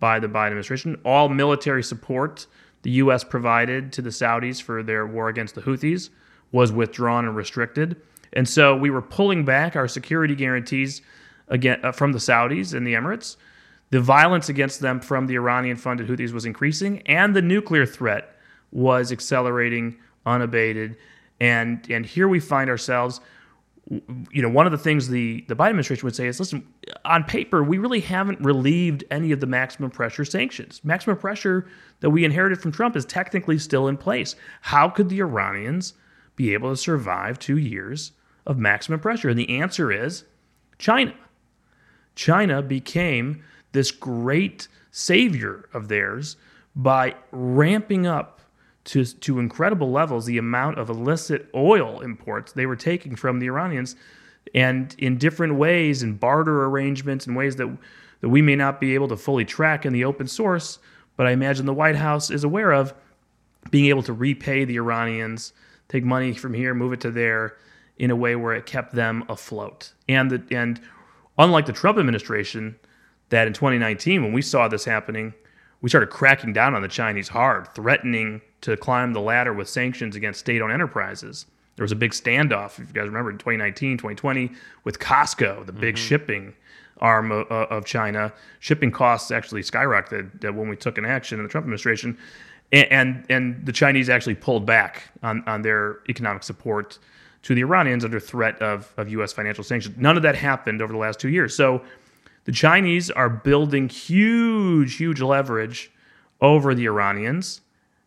[0.00, 1.00] by the Biden administration.
[1.04, 2.46] All military support
[2.82, 3.24] the U.S.
[3.24, 6.10] provided to the Saudis for their war against the Houthis
[6.52, 8.00] was withdrawn and restricted.
[8.32, 11.02] And so we were pulling back our security guarantees
[11.48, 13.36] again uh, from the Saudis and the Emirates.
[13.90, 18.36] The violence against them from the Iranian funded Houthis was increasing, and the nuclear threat
[18.70, 20.96] was accelerating unabated.
[21.40, 23.20] And, and here we find ourselves
[24.30, 26.66] you know, one of the things the, the Biden administration would say is, listen,
[27.04, 30.82] on paper, we really haven't relieved any of the maximum pressure sanctions.
[30.84, 31.66] Maximum pressure
[32.00, 34.36] that we inherited from Trump is technically still in place.
[34.60, 35.94] How could the Iranians
[36.36, 38.12] be able to survive two years
[38.46, 39.30] of maximum pressure?
[39.30, 40.24] And the answer is
[40.78, 41.14] China.
[42.14, 46.36] China became this great savior of theirs
[46.76, 48.37] by ramping up
[48.88, 53.46] to, to incredible levels the amount of illicit oil imports they were taking from the
[53.46, 53.96] Iranians
[54.54, 57.68] and in different ways in barter arrangements in ways that
[58.20, 60.78] that we may not be able to fully track in the open source
[61.16, 62.94] but I imagine the White House is aware of
[63.70, 65.52] being able to repay the Iranians
[65.88, 67.58] take money from here move it to there
[67.98, 69.92] in a way where it kept them afloat.
[70.08, 70.80] And the and
[71.36, 72.76] unlike the Trump administration
[73.28, 75.34] that in 2019 when we saw this happening
[75.82, 80.16] we started cracking down on the Chinese hard, threatening to climb the ladder with sanctions
[80.16, 81.46] against state owned enterprises.
[81.76, 84.50] There was a big standoff, if you guys remember, in 2019, 2020,
[84.82, 86.54] with COSCO, the big shipping
[87.00, 88.32] arm of, of China.
[88.58, 92.18] Shipping costs actually skyrocketed uh, when we took an action in the Trump administration.
[92.72, 96.98] And, and, and the Chinese actually pulled back on, on their economic support
[97.42, 99.32] to the Iranians under threat of, of U.S.
[99.32, 99.96] financial sanctions.
[99.96, 101.54] None of that happened over the last two years.
[101.54, 101.82] So
[102.44, 105.90] the Chinese are building huge, huge leverage
[106.40, 107.60] over the Iranians,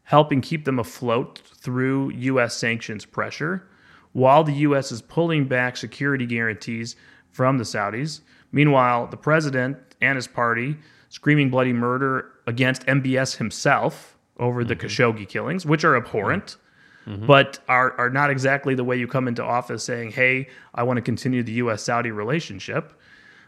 [0.04, 2.56] helping keep them afloat through U.S.
[2.56, 3.68] sanctions pressure,
[4.14, 4.92] while the U.S.
[4.92, 6.96] is pulling back security guarantees
[7.30, 8.22] from the Saudis.
[8.52, 10.78] Meanwhile, the president and his party
[11.10, 16.58] screaming bloody murder against MBS himself over the Khashoggi killings, which are abhorrent.
[17.06, 20.98] But are, are not exactly the way you come into office saying, hey, I want
[20.98, 22.94] to continue the US Saudi relationship.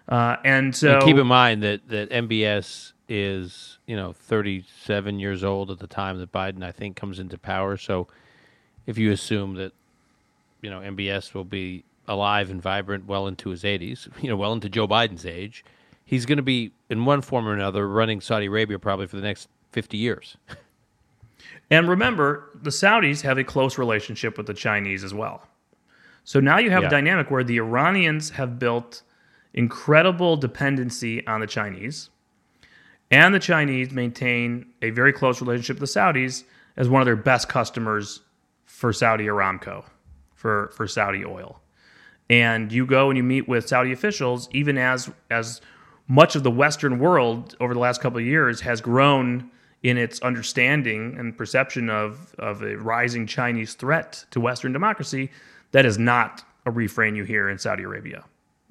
[0.10, 5.44] Uh, and so And keep in mind that that MBS is you know 37 years
[5.44, 7.78] old at the time that Biden I think comes into power.
[7.78, 8.08] So
[8.86, 9.74] if you assume that
[10.62, 14.54] you know MBS will be alive and vibrant well into his 80s, you know well
[14.54, 15.64] into Joe Biden's age,
[16.06, 19.22] he's going to be in one form or another running Saudi Arabia probably for the
[19.22, 20.38] next 50 years.
[21.70, 25.48] And remember, the Saudis have a close relationship with the Chinese as well.
[26.24, 26.88] So now you have Yeah.
[26.88, 29.02] a dynamic where the Iranians have built
[29.54, 32.10] incredible dependency on the Chinese,
[33.14, 36.46] and the Chinese maintain a very close relationship with the Saudis
[36.76, 38.22] as one of their best customers
[38.66, 39.86] for Saudi Aramco,
[40.34, 41.62] for, for Saudi oil.
[42.28, 45.62] And you go and you meet with Saudi officials, even as as
[46.08, 49.50] much of the Western world over the last couple of years has grown
[49.84, 55.30] in its understanding and perception of, of a rising Chinese threat to Western democracy,
[55.72, 58.24] that is not a refrain you hear in Saudi Arabia.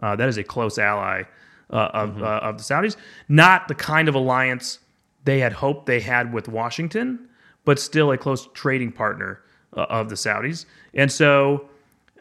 [0.02, 1.22] Uh, that is a close ally
[1.70, 2.96] uh, of, uh, of the Saudis.
[3.28, 4.78] Not the kind of alliance
[5.24, 7.28] they had hoped they had with Washington,
[7.64, 9.40] but still a close trading partner
[9.76, 10.66] uh, of the Saudis.
[10.94, 11.68] And so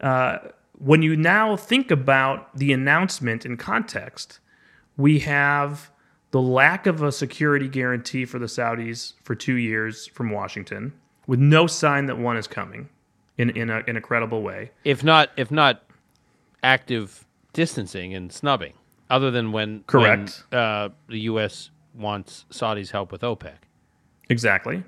[0.01, 0.38] uh,
[0.77, 4.39] when you now think about the announcement in context,
[4.97, 5.91] we have
[6.32, 10.93] the lack of a security guarantee for the Saudis for two years from Washington,
[11.27, 12.89] with no sign that one is coming
[13.38, 14.71] in, in, a, in a credible way.
[14.84, 15.84] if not if not
[16.63, 18.73] active distancing and snubbing,
[19.12, 20.43] other than when Correct.
[20.50, 21.69] when, uh, the U.S.
[21.93, 23.58] wants Saudi's help with OPEC.
[24.30, 24.84] Exactly.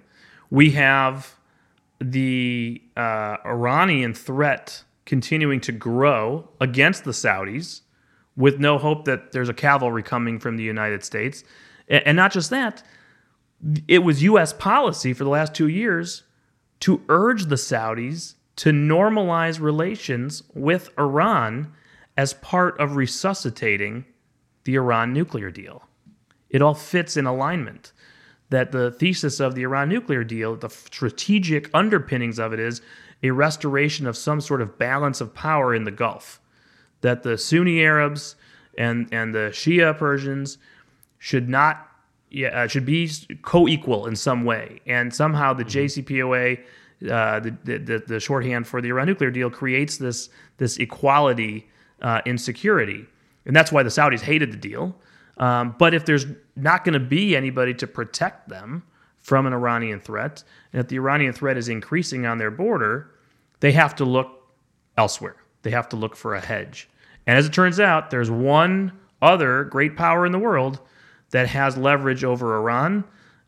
[0.49, 1.35] We have
[1.99, 7.81] the uh, Iranian threat continuing to grow against the Saudis
[8.37, 11.43] with no hope that there's a cavalry coming from the United States.
[11.89, 12.81] And not just that,
[13.87, 14.53] it was U.S.
[14.53, 16.23] policy for the last two years
[16.79, 21.73] to urge the Saudis to normalize relations with Iran
[22.15, 24.05] as part of resuscitating
[24.63, 25.83] the Iran nuclear deal.
[26.49, 27.91] It all fits in alignment.
[28.49, 32.81] That the thesis of the Iran nuclear deal, the strategic underpinnings of it is
[33.23, 36.39] a restoration of some sort of balance of power in the Gulf.
[37.01, 38.35] That the Sunni Arabs
[38.77, 40.57] and, and the Shia Persians
[41.17, 41.89] should not
[42.33, 43.09] yeah, uh, should be
[43.43, 46.59] co-equal in some way, and somehow the JCPOA,
[47.09, 51.69] uh, the, the the shorthand for the Iran nuclear deal, creates this this equality
[52.01, 53.05] uh, in security,
[53.45, 54.95] and that's why the Saudis hated the deal.
[55.37, 56.25] Um, but if there's
[56.55, 58.83] not going to be anybody to protect them
[59.19, 63.11] from an Iranian threat, and if the Iranian threat is increasing on their border,
[63.59, 64.53] they have to look
[64.97, 65.37] elsewhere.
[65.63, 66.89] They have to look for a hedge.
[67.25, 70.79] And as it turns out, there's one other great power in the world
[71.31, 73.03] that has leverage over Iran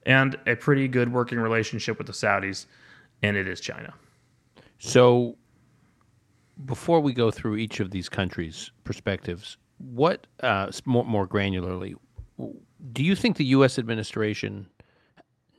[0.06, 2.66] and a pretty good working relationship with the Saudis,
[3.22, 3.94] and it is China.
[4.80, 5.36] So,
[6.66, 11.96] before we go through each of these countries' perspectives, what uh, more, more granularly,
[12.92, 13.78] do you think the U.S.
[13.80, 14.68] administration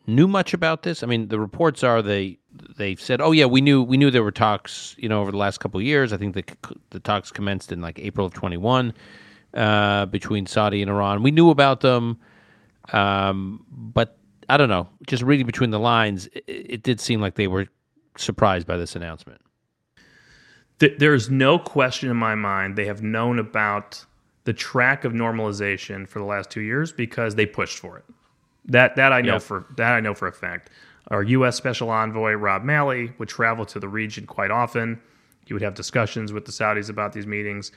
[0.07, 1.03] knew much about this?
[1.03, 2.39] I mean, the reports are they
[2.77, 5.39] they said, "Oh yeah, we knew we knew there were talks." You know, over the
[5.39, 6.45] last couple of years, I think the
[6.91, 8.95] the talks commenced in like April of twenty one
[9.55, 11.23] uh, between Saudi and Iran.
[11.23, 12.19] We knew about them,
[12.93, 14.17] um, but
[14.49, 14.89] I don't know.
[15.07, 17.67] Just reading between the lines, it, it did seem like they were
[18.17, 19.41] surprised by this announcement.
[20.79, 24.05] There is no question in my mind they have known about
[24.45, 28.05] the track of normalization for the last two years because they pushed for it.
[28.67, 30.71] That that I know for that I know for a fact.
[31.09, 31.57] Our U.S.
[31.57, 35.01] Special Envoy Rob Malley would travel to the region quite often.
[35.47, 37.71] He would have discussions with the Saudis about these meetings.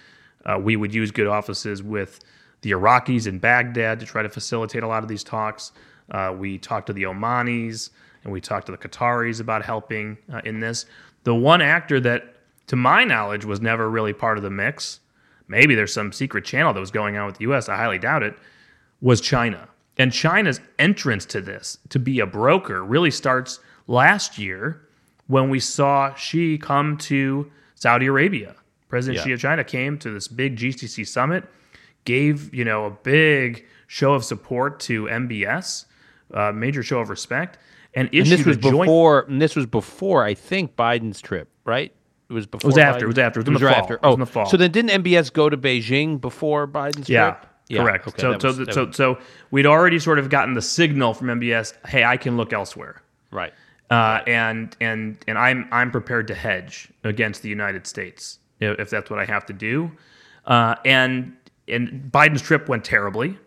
[0.46, 2.20] Uh, we would use good offices with
[2.62, 5.72] the Iraqis in Baghdad to try to facilitate a lot of these talks.
[6.12, 7.92] Uh, we talked to the Omanis
[8.24, 10.86] and we talked to the Qataris about helping uh, in this.
[11.24, 12.36] The one actor that,
[12.70, 15.02] to my knowledge, was never really part of the mix,
[15.48, 18.24] maybe there's some secret channel that was going on with the US, I highly doubt
[18.24, 18.36] it,
[19.02, 19.68] was China.
[19.98, 24.88] And China's entrance to this, to be a broker, really starts last year
[25.28, 28.56] when we saw Xi come to Saudi Arabia
[28.90, 29.24] President yeah.
[29.24, 31.46] Xi of China came to this big GCC summit,
[32.06, 35.86] gave you know a big show of support to MBS,
[36.34, 37.60] a uh, major show of respect,
[37.94, 39.22] and issued and this was joint- before.
[39.30, 41.94] And this was before I think Biden's trip, right?
[42.30, 42.70] It was before.
[42.70, 43.00] It was after.
[43.00, 43.04] Biden?
[43.04, 43.40] It was after.
[43.40, 44.00] It was, it was the after.
[44.04, 44.46] Oh, in the fall.
[44.46, 47.32] So then, didn't MBS go to Beijing before Biden's yeah.
[47.32, 47.46] trip?
[47.70, 48.08] Yeah, correct.
[48.08, 48.96] Okay, so, so, was, so, was...
[48.96, 49.20] so
[49.52, 51.74] we'd already sort of gotten the signal from MBS.
[51.88, 53.02] Hey, I can look elsewhere.
[53.32, 53.54] Right.
[53.90, 59.10] Uh, and and and I'm I'm prepared to hedge against the United States if that's
[59.10, 59.92] what I have to do.
[60.46, 61.36] Uh, and
[61.68, 63.38] and Biden's trip went terribly,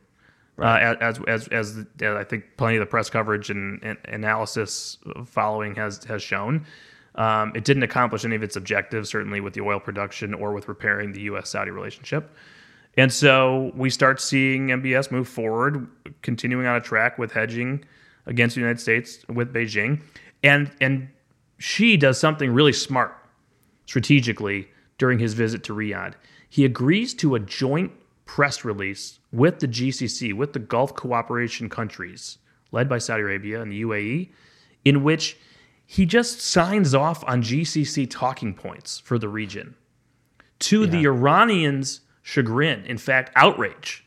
[0.56, 0.82] right.
[0.82, 4.98] uh, as as as, as I think plenty of the press coverage and, and analysis
[5.26, 6.66] following has has shown.
[7.14, 10.68] Um, it didn't accomplish any of its objectives, certainly with the oil production or with
[10.68, 11.51] repairing the U.S.
[11.51, 12.35] Saudi relationship.
[12.96, 15.88] And so we start seeing MBS move forward,
[16.22, 17.85] continuing on a track with hedging
[18.27, 20.03] against the United States with Beijing.
[20.42, 21.09] And and
[21.59, 23.16] Xi does something really smart
[23.87, 26.14] strategically during his visit to Riyadh.
[26.48, 27.92] He agrees to a joint
[28.25, 32.38] press release with the GCC, with the Gulf cooperation countries,
[32.72, 34.31] led by Saudi Arabia and the UAE,
[34.85, 35.37] in which
[35.92, 39.74] he just signs off on GCC talking points for the region.
[40.61, 40.87] To yeah.
[40.87, 44.02] the Iranians' chagrin, in fact, outrage.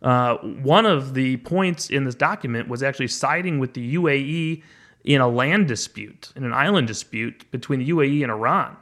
[0.00, 4.62] Uh, one of the points in this document was actually siding with the UAE
[5.02, 8.76] in a land dispute, in an island dispute between the UAE and Iran.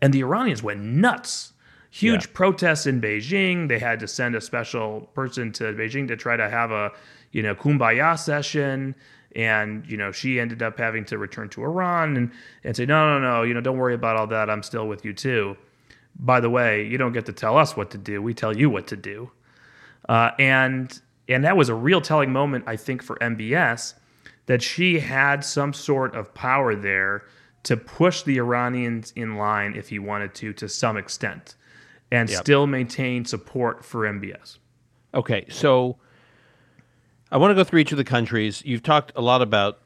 [0.00, 1.54] And the Iranians went nuts.
[1.90, 2.32] Huge yeah.
[2.34, 3.66] protests in Beijing.
[3.66, 6.92] They had to send a special person to Beijing to try to have a,
[7.32, 8.94] you know, kumbaya session.
[9.38, 12.32] And, you know, Xi ended up having to return to Iran and,
[12.64, 14.50] and say, no, no, no, you know, don't worry about all that.
[14.50, 15.56] I'm still with you too.
[16.18, 18.20] By the way, you don't get to tell us what to do.
[18.20, 19.30] We tell you what to do.
[20.08, 23.94] Uh, and and that was a real telling moment, I think, for MBS
[24.46, 27.22] that Xi had some sort of power there
[27.62, 31.54] to push the Iranians in line if he wanted to, to some extent,
[32.10, 32.40] and yep.
[32.40, 34.58] still maintain support for MBS.
[35.14, 35.98] Okay, so
[37.30, 38.62] I want to go through each of the countries.
[38.64, 39.80] You've talked a lot about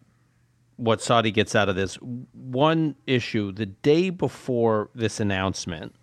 [0.77, 1.97] what Saudi gets out of this.
[1.97, 5.95] One issue the day before this announcement,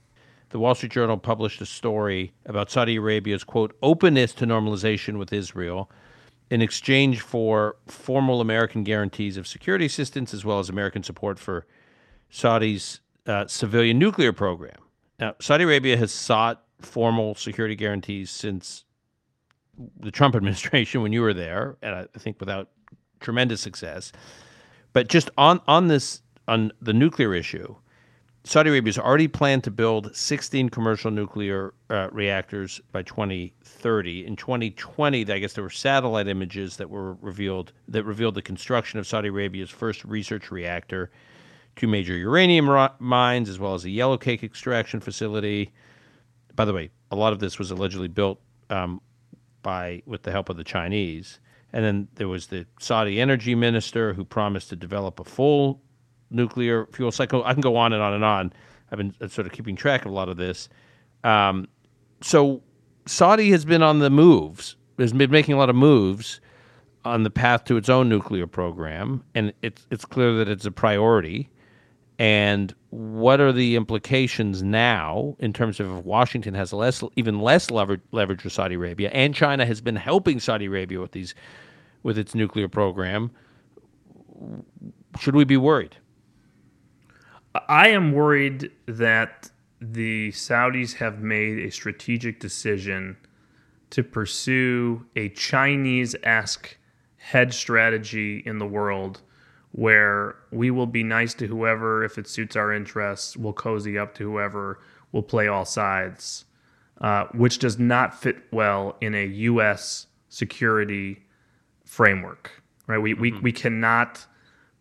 [0.49, 5.31] the Wall Street Journal published a story about Saudi Arabia's quote openness to normalization with
[5.31, 5.89] Israel
[6.49, 11.65] in exchange for formal American guarantees of security assistance as well as American support for
[12.29, 14.77] Saudi's uh, civilian nuclear program.
[15.19, 18.85] Now, Saudi Arabia has sought formal security guarantees since
[19.99, 22.69] the Trump administration when you were there, and I think without
[23.19, 24.11] tremendous success.
[24.93, 27.75] But just on on this on the nuclear issue,
[28.43, 34.25] Saudi Arabia has already planned to build 16 commercial nuclear uh, reactors by 2030.
[34.25, 38.99] In 2020, I guess there were satellite images that were revealed that revealed the construction
[38.99, 41.11] of Saudi Arabia's first research reactor,
[41.75, 45.71] two major uranium ro- mines, as well as a yellowcake extraction facility.
[46.55, 49.01] By the way, a lot of this was allegedly built um,
[49.61, 51.39] by with the help of the Chinese.
[51.71, 55.81] And then there was the Saudi energy minister who promised to develop a full
[56.31, 57.43] nuclear fuel cycle.
[57.43, 58.53] I can go on and on and on.
[58.91, 60.69] I've been uh, sort of keeping track of a lot of this.
[61.23, 61.67] Um,
[62.21, 62.61] so
[63.05, 66.41] Saudi has been on the moves, has been making a lot of moves
[67.05, 70.71] on the path to its own nuclear program, and it's it's clear that it's a
[70.71, 71.49] priority.
[72.19, 78.01] And what are the implications now in terms of Washington has less, even less leverage,
[78.11, 81.33] leverage with Saudi Arabia, and China has been helping Saudi Arabia with these,
[82.03, 83.31] with its nuclear program?
[85.17, 85.95] Should we be worried?
[87.69, 89.49] I am worried that
[89.79, 93.15] the Saudis have made a strategic decision
[93.91, 96.77] to pursue a Chinese esque
[97.15, 99.21] hedge strategy in the world
[99.71, 104.15] where we will be nice to whoever if it suits our interests, we'll cozy up
[104.15, 104.79] to whoever,
[105.11, 106.45] we'll play all sides,
[107.01, 110.07] uh, which does not fit well in a U.S.
[110.29, 111.23] security
[111.85, 112.51] framework.
[112.87, 112.97] Right?
[112.97, 113.21] We, mm-hmm.
[113.21, 114.25] we, we cannot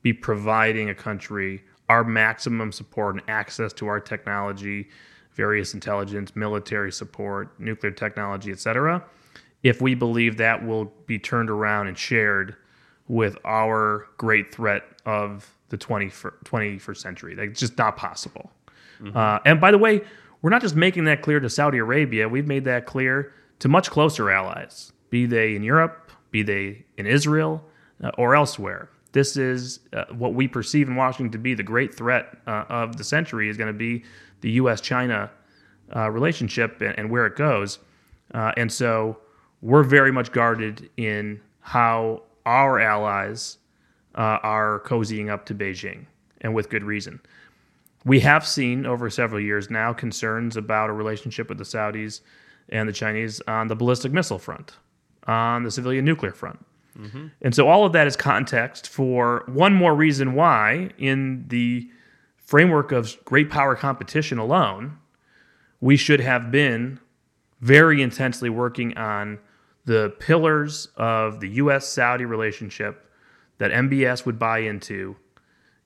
[0.03, 4.89] be providing a country our maximum support and access to our technology,
[5.33, 9.03] various intelligence, military support, nuclear technology, etc.,
[9.63, 12.55] if we believe that will be turned around and shared
[13.09, 17.35] with our great threat of the 21st century.
[17.35, 18.51] Like, it's just not possible.
[19.01, 19.17] Mm-hmm.
[19.17, 20.03] Uh, and by the way,
[20.43, 23.91] we're not just making that clear to Saudi Arabia, we've made that clear to much
[23.91, 27.65] closer allies, be they in Europe, be they in Israel,
[28.03, 28.89] uh, or elsewhere.
[29.13, 32.97] This is uh, what we perceive in Washington to be the great threat uh, of
[32.97, 34.05] the century is going to be
[34.43, 34.81] the U.S.
[34.81, 35.31] China
[35.97, 37.79] uh, relationship and, and, where it goes.
[38.35, 39.19] Uh, and so
[39.63, 43.59] we're very much guarded in how our allies
[44.15, 46.07] uh, are cozying up to Beijing,
[46.41, 47.21] and with good reason.
[48.05, 52.21] We have seen over several years now concerns about a relationship with the Saudis
[52.69, 54.77] and the Chinese on the ballistic missile front,
[55.27, 56.65] on the civilian nuclear front.
[56.99, 57.27] Mm-hmm.
[57.43, 61.89] And so all of that is context for one more reason why, in the
[62.37, 64.99] framework of great power competition alone,
[65.81, 66.99] we should have been
[67.61, 69.39] very intensely working on
[69.89, 73.11] the pillars of the US Saudi relationship
[73.57, 75.17] that MBS would buy into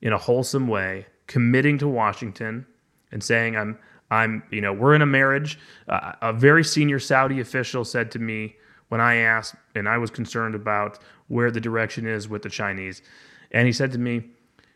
[0.01, 2.65] in a wholesome way, committing to Washington
[3.13, 3.79] and saying, I'm,
[4.11, 5.57] I'm, you know, we're in a marriage.
[5.87, 8.57] Uh, a very senior Saudi official said to me,
[8.89, 10.99] when I asked, and I was concerned about
[11.29, 13.01] where the direction is with the Chinese.
[13.51, 14.25] And he said to me,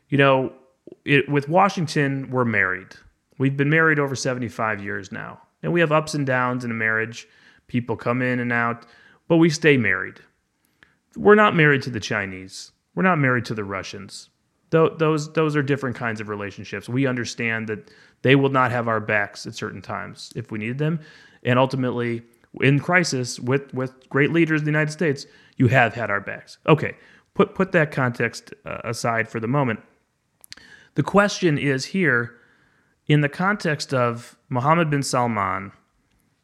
[0.08, 0.54] You know,
[1.04, 2.96] it, with Washington, we're married.
[3.38, 5.42] We've been married over 75 years now.
[5.62, 7.28] And we have ups and downs in a marriage.
[7.68, 8.86] People come in and out,
[9.28, 10.20] but we stay married.
[11.16, 12.72] We're not married to the Chinese.
[12.96, 14.30] We're not married to the Russians.
[14.70, 16.90] Those, those are different kinds of relationships.
[16.90, 17.90] We understand that
[18.22, 21.00] they will not have our backs at certain times if we needed them.
[21.44, 22.24] And ultimately,
[22.62, 25.26] in crisis with with great leaders in the United States,
[25.58, 26.58] you have had our backs.
[26.68, 26.96] Okay,
[27.34, 29.80] put put that context uh, aside for the moment.
[30.96, 32.36] The question is here
[33.06, 35.72] in the context of Mohammed bin Salman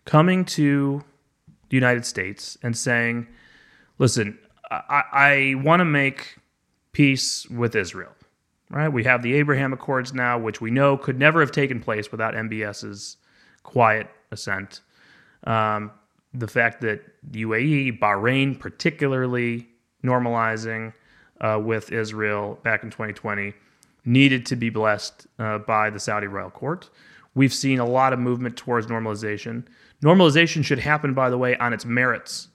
[0.06, 1.04] coming to
[1.74, 3.28] the United States and saying,
[3.98, 4.38] "Listen,
[4.70, 6.38] I, I want to make
[6.92, 8.12] peace with Israel."
[8.70, 8.90] Right?
[8.90, 12.36] We have the Abraham Accords now, which we know could never have taken place without
[12.36, 13.18] MBS's
[13.64, 14.82] quiet assent.
[15.46, 15.92] Um,
[16.34, 17.02] the fact that
[17.32, 19.68] UAE, Bahrain, particularly
[20.04, 20.94] normalizing
[21.42, 23.54] uh, with Israel back in 2020,
[24.06, 26.90] needed to be blessed uh, by the Saudi royal court.
[27.36, 29.66] We've seen a lot of movement towards normalization.
[30.04, 32.50] Normalization should happen, by the way, on its merits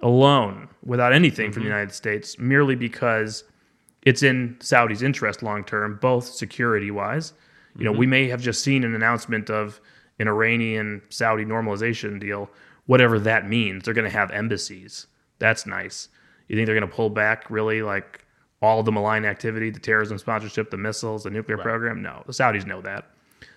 [0.00, 1.54] alone, without anything mm-hmm.
[1.54, 1.76] from the mm-hmm.
[1.76, 3.44] United States, merely because
[4.02, 7.32] it's in Saudi's interest long term, both security wise.
[7.76, 8.00] You know, mm-hmm.
[8.00, 9.80] we may have just seen an announcement of
[10.18, 12.50] an Iranian Saudi normalization deal
[12.88, 13.84] whatever that means.
[13.84, 15.06] They're going to have embassies.
[15.38, 16.08] That's nice.
[16.48, 18.24] You think they're going to pull back really like
[18.60, 21.64] all the malign activity, the terrorism sponsorship, the missiles, the nuclear right.
[21.64, 22.02] program?
[22.02, 23.10] No, the Saudis know that.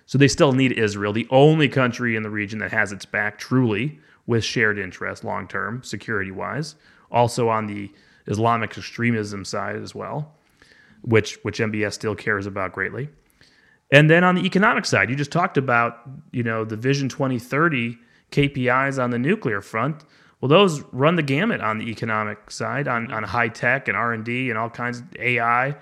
[0.06, 3.38] So they still need Israel, the only country in the region that has its back
[3.38, 6.74] truly with shared interest long term, security wise.
[7.10, 7.90] Also on the
[8.26, 10.34] Islamic extremism side as well,
[11.02, 13.08] which which MBS still cares about greatly.
[13.90, 15.98] And then on the economic side, you just talked about,
[16.32, 17.98] you know, the Vision 2030
[18.30, 20.04] KPIs on the nuclear front.
[20.40, 24.12] Well, those run the gamut on the economic side, on, on high tech and R
[24.12, 25.76] and D and all kinds of AI.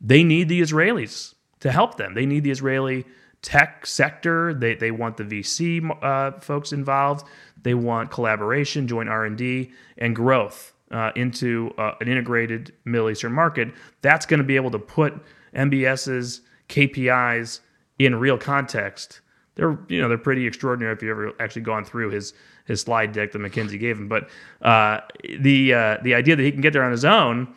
[0.00, 2.14] They need the Israelis to help them.
[2.14, 3.06] They need the Israeli
[3.42, 4.54] tech sector.
[4.54, 7.26] They they want the VC uh, folks involved.
[7.62, 13.10] They want collaboration, joint R and D, and growth uh, into uh, an integrated Middle
[13.10, 13.72] Eastern market.
[14.02, 15.14] That's going to be able to put
[15.54, 17.60] MBS's KPIs
[17.98, 19.20] in real context.
[19.54, 22.34] They're you know they're pretty extraordinary if you've ever actually gone through his
[22.66, 24.08] his slide deck that McKinsey gave him.
[24.08, 24.28] But
[24.60, 25.00] uh,
[25.40, 27.54] the uh, the idea that he can get there on his own,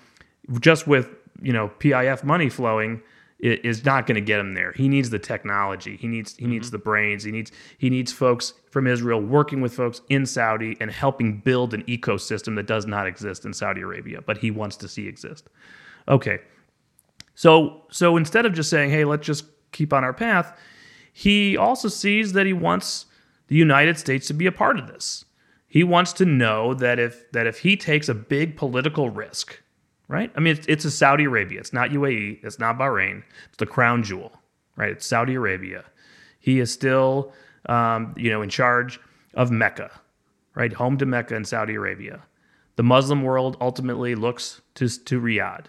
[0.59, 1.09] just with
[1.41, 3.01] you know PIF money flowing,
[3.39, 4.73] is not going to get him there.
[4.73, 5.95] He needs the technology.
[5.97, 6.73] He needs he needs mm-hmm.
[6.73, 7.23] the brains.
[7.23, 11.73] He needs he needs folks from Israel working with folks in Saudi and helping build
[11.73, 15.49] an ecosystem that does not exist in Saudi Arabia, but he wants to see exist.
[16.07, 16.39] Okay.
[17.35, 20.59] So so instead of just saying, "Hey, let's just keep on our path,"
[21.13, 23.05] he also sees that he wants
[23.47, 25.25] the United States to be a part of this.
[25.67, 29.61] He wants to know that if that if he takes a big political risk,
[30.09, 30.31] right?
[30.35, 31.59] I mean, it's, it's a Saudi Arabia.
[31.61, 32.43] It's not UAE.
[32.43, 33.23] It's not Bahrain.
[33.47, 34.33] It's the crown jewel,
[34.75, 34.89] right?
[34.89, 35.85] It's Saudi Arabia.
[36.39, 37.31] He is still,
[37.67, 38.99] um, you know, in charge
[39.35, 39.91] of Mecca,
[40.55, 40.73] right?
[40.73, 42.23] Home to Mecca in Saudi Arabia.
[42.75, 45.65] The Muslim world ultimately looks to, to Riyadh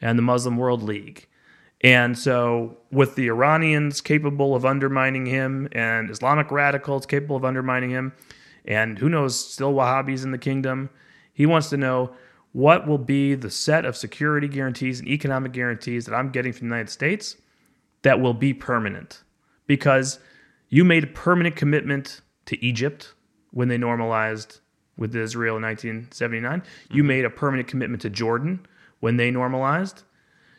[0.00, 1.26] and the Muslim World League.
[1.80, 7.90] And so, with the Iranians capable of undermining him and Islamic radicals capable of undermining
[7.90, 8.14] him,
[8.64, 10.88] and who knows, still Wahhabis in the kingdom,
[11.34, 12.14] he wants to know
[12.54, 16.68] what will be the set of security guarantees and economic guarantees that I'm getting from
[16.68, 17.36] the United States
[18.02, 19.24] that will be permanent.
[19.66, 20.20] Because
[20.68, 23.12] you made a permanent commitment to Egypt
[23.50, 24.60] when they normalized
[24.96, 26.62] with Israel in 1979.
[26.90, 27.08] You mm-hmm.
[27.08, 28.64] made a permanent commitment to Jordan
[29.00, 30.04] when they normalized.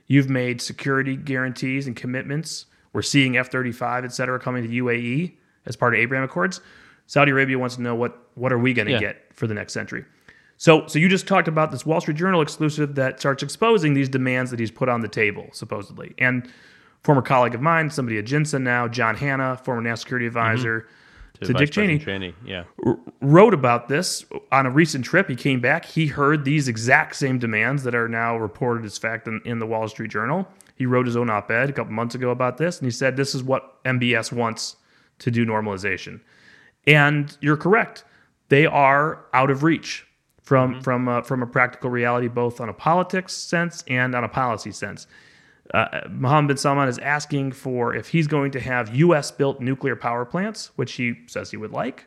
[0.08, 2.66] You've made security guarantees and commitments.
[2.92, 5.36] We're seeing F 35, et cetera, coming to UAE
[5.66, 6.60] as part of Abraham Accords.
[7.08, 9.00] Saudi Arabia wants to know what, what are we going to yeah.
[9.00, 10.04] get for the next century.
[10.58, 14.08] So, so you just talked about this Wall Street Journal exclusive that starts exposing these
[14.08, 16.14] demands that he's put on the table, supposedly.
[16.18, 16.50] And
[17.04, 20.38] former colleague of mine, somebody at JINSA now, John Hannah, former national security mm-hmm.
[20.38, 21.46] advisor mm-hmm.
[21.46, 22.64] to, to Dick Cheney, Cheney yeah.
[23.22, 25.30] wrote about this on a recent trip.
[25.30, 25.84] He came back.
[25.84, 29.68] He heard these exact same demands that are now reported as fact in, in the
[29.68, 30.48] Wall Street Journal.
[30.76, 33.36] He wrote his own op-ed a couple months ago about this, and he said this
[33.36, 34.78] is what MBS wants
[35.20, 36.22] to do normalization.
[36.88, 38.04] And you're correct;
[38.50, 40.06] they are out of reach
[40.46, 40.82] from mm-hmm.
[40.82, 44.72] from uh, from a practical reality, both on a politics sense and on a policy
[44.72, 45.08] sense.
[45.74, 49.32] Uh, Mohammed bin Salman is asking for if he's going to have U.S.
[49.32, 52.06] built nuclear power plants, which he says he would like.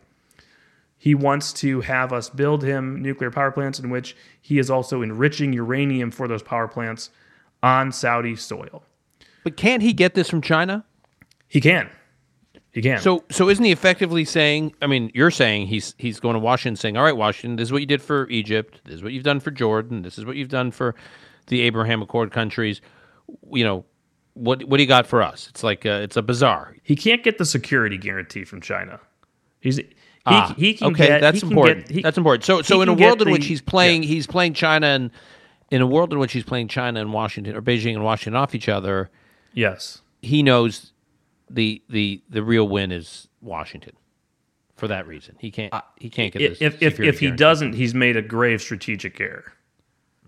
[0.96, 5.02] He wants to have us build him nuclear power plants in which he is also
[5.02, 7.10] enriching uranium for those power plants
[7.62, 8.84] on Saudi soil.
[9.44, 10.84] But can't he get this from China?
[11.48, 11.90] He can.
[12.98, 14.74] So, so isn't he effectively saying?
[14.82, 17.72] I mean, you're saying he's he's going to Washington, saying, "All right, Washington, this is
[17.72, 18.80] what you did for Egypt.
[18.84, 20.02] This is what you've done for Jordan.
[20.02, 20.94] This is what you've done for
[21.48, 22.80] the Abraham Accord countries.
[23.52, 23.84] You know,
[24.34, 25.48] what what do you got for us?
[25.48, 26.76] It's like a, it's a bazaar.
[26.82, 29.00] He can't get the security guarantee from China.
[29.60, 29.78] He's
[30.28, 31.86] he, ah, he can okay, get, that's important.
[31.86, 32.44] Get, he, that's important.
[32.44, 34.08] So, so in a world in the, which he's playing, yeah.
[34.08, 35.10] he's playing China, and
[35.70, 38.54] in a world in which he's playing China and Washington or Beijing and Washington off
[38.54, 39.10] each other,
[39.54, 40.92] yes, he knows
[41.50, 43.94] the the the real win is Washington.
[44.76, 46.62] For that reason, he can't he can't get this.
[46.62, 49.52] If if, if he doesn't, he's made a grave strategic error.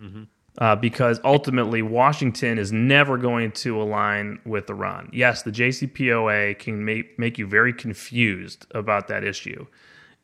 [0.02, 0.24] Mm-hmm.
[0.58, 5.08] Uh, because ultimately, Washington is never going to align with Iran.
[5.12, 9.66] Yes, the JCPOA can make, make you very confused about that issue.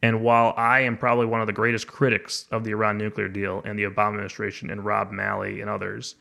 [0.02, 3.62] And while I am probably one of the greatest critics of the Iran nuclear deal
[3.64, 6.16] and the Obama administration and Rob Malley and others,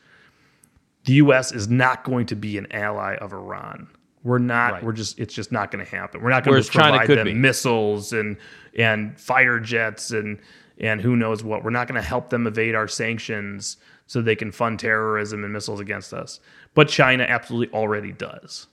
[1.04, 1.52] the U.S.
[1.52, 3.88] is not going to be an ally of Iran.
[4.26, 4.72] We're not.
[4.72, 4.82] Right.
[4.82, 5.20] We're just.
[5.20, 6.20] It's just not going to happen.
[6.20, 7.34] We're not going to provide them be.
[7.34, 8.36] missiles and
[8.76, 10.40] and fighter jets and
[10.78, 11.62] and who knows what.
[11.62, 13.76] We're not going to help them evade our sanctions
[14.08, 16.40] so they can fund terrorism and missiles against us.
[16.74, 18.66] But China absolutely already does.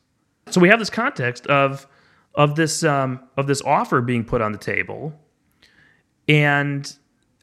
[0.50, 1.86] So we have this context of
[2.34, 5.14] of this um, of this offer being put on the table,
[6.28, 6.92] and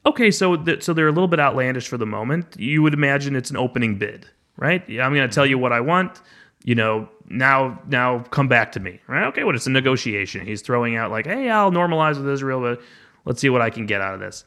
[0.05, 2.57] okay, so th- so they're a little bit outlandish for the moment.
[2.59, 4.81] You would imagine it's an opening bid, right?
[4.81, 6.21] I'm going to tell you what I want
[6.63, 8.99] you know, now now come back to me.
[9.07, 9.25] Right?
[9.27, 9.47] Okay, what?
[9.47, 10.45] Well, it's a negotiation.
[10.45, 12.81] He's throwing out like, hey, I'll normalize with Israel, but
[13.25, 14.45] let's see what I can get out of this.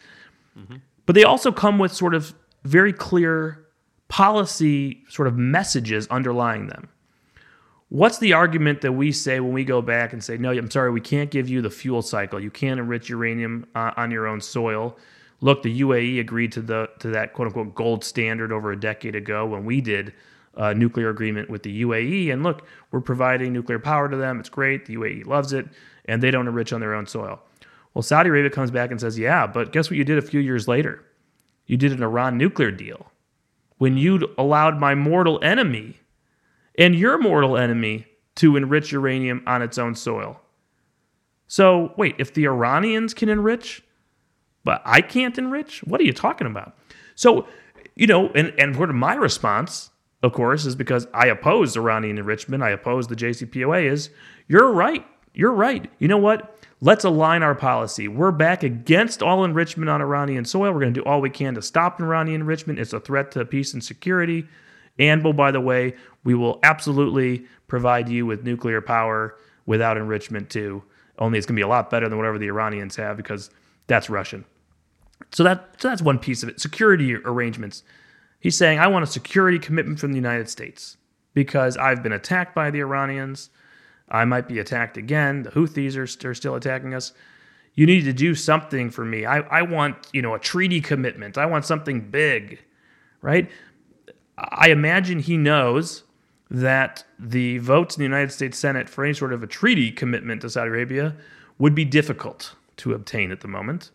[0.59, 0.77] Mm-hmm.
[1.07, 2.35] But they also come with sort of
[2.65, 3.67] very clear
[4.09, 6.89] policy sort of messages underlying them.
[7.89, 10.91] What's the argument that we say when we go back and say, no, I'm sorry,
[10.91, 12.41] we can't give you the fuel cycle.
[12.41, 14.99] You can't enrich uranium uh, on your own soil.
[15.41, 19.15] Look, the UAE agreed to the to that quote unquote gold standard over a decade
[19.15, 20.15] ago when we did
[20.57, 22.33] uh, nuclear agreement with the UAE.
[22.33, 24.41] And look, we're providing nuclear power to them.
[24.41, 24.87] It's great.
[24.87, 25.67] The UAE loves it,
[26.05, 27.41] and they don't enrich on their own soil.
[27.93, 30.41] Well, Saudi Arabia comes back and says, yeah, but guess what you did a few
[30.41, 31.05] years later?
[31.67, 33.07] You did an Iran nuclear deal
[33.79, 36.01] when you allowed my mortal enemy
[36.79, 40.41] and your mortal enemy to enrich uranium on its own soil.
[41.47, 43.83] So, wait, if the Iranians can enrich,
[44.65, 45.85] but I can't enrich?
[45.85, 46.77] What are you talking about?
[47.15, 47.47] So,
[47.95, 49.91] you know, and, and of my response,
[50.25, 54.09] of course, is because I oppose Iranian enrichment, I oppose the JCPOA, is
[54.49, 55.07] you're right.
[55.35, 55.91] You're right.
[55.99, 56.57] You know what?
[56.81, 58.09] Let's align our policy.
[58.09, 60.73] We're back against all enrichment on Iranian soil.
[60.73, 62.79] We're going to do all we can to stop Iranian enrichment.
[62.79, 64.47] It's a threat to peace and security.
[64.99, 65.95] And, well, by the way,
[66.25, 70.83] we will absolutely provide you with nuclear power without enrichment too.
[71.19, 73.51] Only it's going to be a lot better than whatever the Iranians have because
[73.89, 74.47] that's Russian.
[75.33, 76.61] So that so that's one piece of it.
[76.61, 77.83] Security arrangements.
[78.45, 80.99] He's saying I want a security commitment from the United States
[81.33, 83.49] because I've been attacked by the Iranians.
[84.11, 85.45] I might be attacked again.
[85.45, 87.15] The Houthis are, are still attacking us.
[87.73, 89.25] You need to do something for me.
[89.25, 91.39] I, I want, you know, a treaty commitment.
[91.39, 92.63] I want something big,
[93.23, 93.51] right?
[94.37, 96.03] I imagine he knows
[96.51, 100.43] that the votes in the United States Senate for any sort of a treaty commitment
[100.43, 101.17] to Saudi Arabia
[101.59, 103.91] would be difficult to obtain at the moment.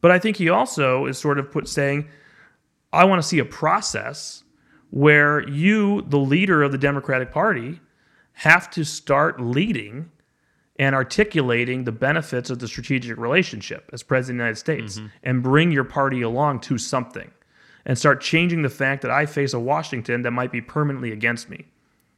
[0.00, 2.08] But I think he also is sort of put saying,
[2.92, 4.44] I want to see a process
[4.90, 7.80] where you, the leader of the Democratic Party,
[8.34, 10.10] have to start leading
[10.78, 15.06] and articulating the benefits of the strategic relationship as president of the United States mm-hmm.
[15.22, 17.30] and bring your party along to something
[17.84, 21.48] and start changing the fact that I face a Washington that might be permanently against
[21.48, 21.66] me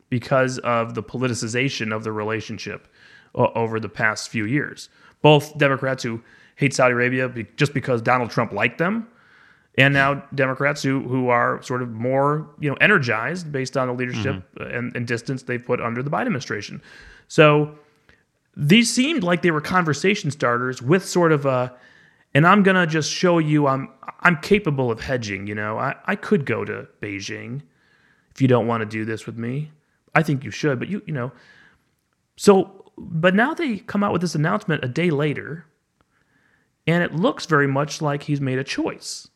[0.08, 2.88] because of the politicization of the relationship
[3.34, 4.88] uh, over the past few years.
[5.22, 6.22] Both Democrats who
[6.56, 9.08] hate Saudi Arabia just because Donald Trump liked them,
[9.76, 13.94] and now Democrats who who are sort of more you know energized based on the
[13.94, 14.76] leadership mm-hmm.
[14.76, 16.80] and, and distance they've put under the Biden administration.
[17.28, 17.76] So
[18.56, 21.74] these seemed like they were conversation starters with sort of a
[22.34, 23.88] and I'm gonna just show you I'm
[24.20, 25.46] I'm capable of hedging.
[25.46, 27.62] You know, I, I could go to Beijing
[28.34, 29.70] if you don't want to do this with me.
[30.14, 31.32] I think you should, but you you know.
[32.36, 35.66] So, but now they come out with this announcement a day later,
[36.86, 39.28] and it looks very much like he's made a choice.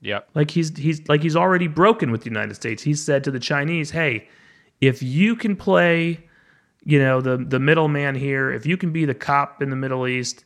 [0.00, 0.20] Yeah.
[0.34, 2.82] Like he's he's like he's already broken with the United States.
[2.82, 4.28] He said to the Chinese, "Hey,
[4.80, 6.26] if you can play,
[6.84, 10.06] you know, the the middleman here, if you can be the cop in the Middle
[10.06, 10.44] East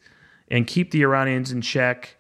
[0.49, 2.17] and keep the Iranians in check,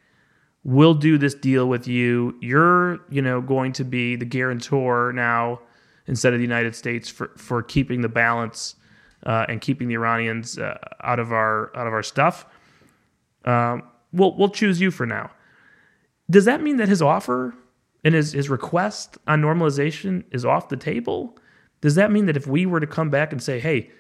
[0.63, 2.37] we'll do this deal with you.
[2.41, 5.61] You're, you know, going to be the guarantor now
[6.07, 8.77] instead of the United States for for keeping the balance
[9.27, 12.47] uh, and keeping the Iranians uh, out of our out of our stuff.
[13.45, 13.83] Um,
[14.13, 15.31] we'll we'll choose you for now.
[16.31, 17.55] Does that mean that his offer
[18.03, 21.37] and his his request on normalization is off the table?
[21.81, 23.91] Does that mean that if we were to come back and say, "Hey,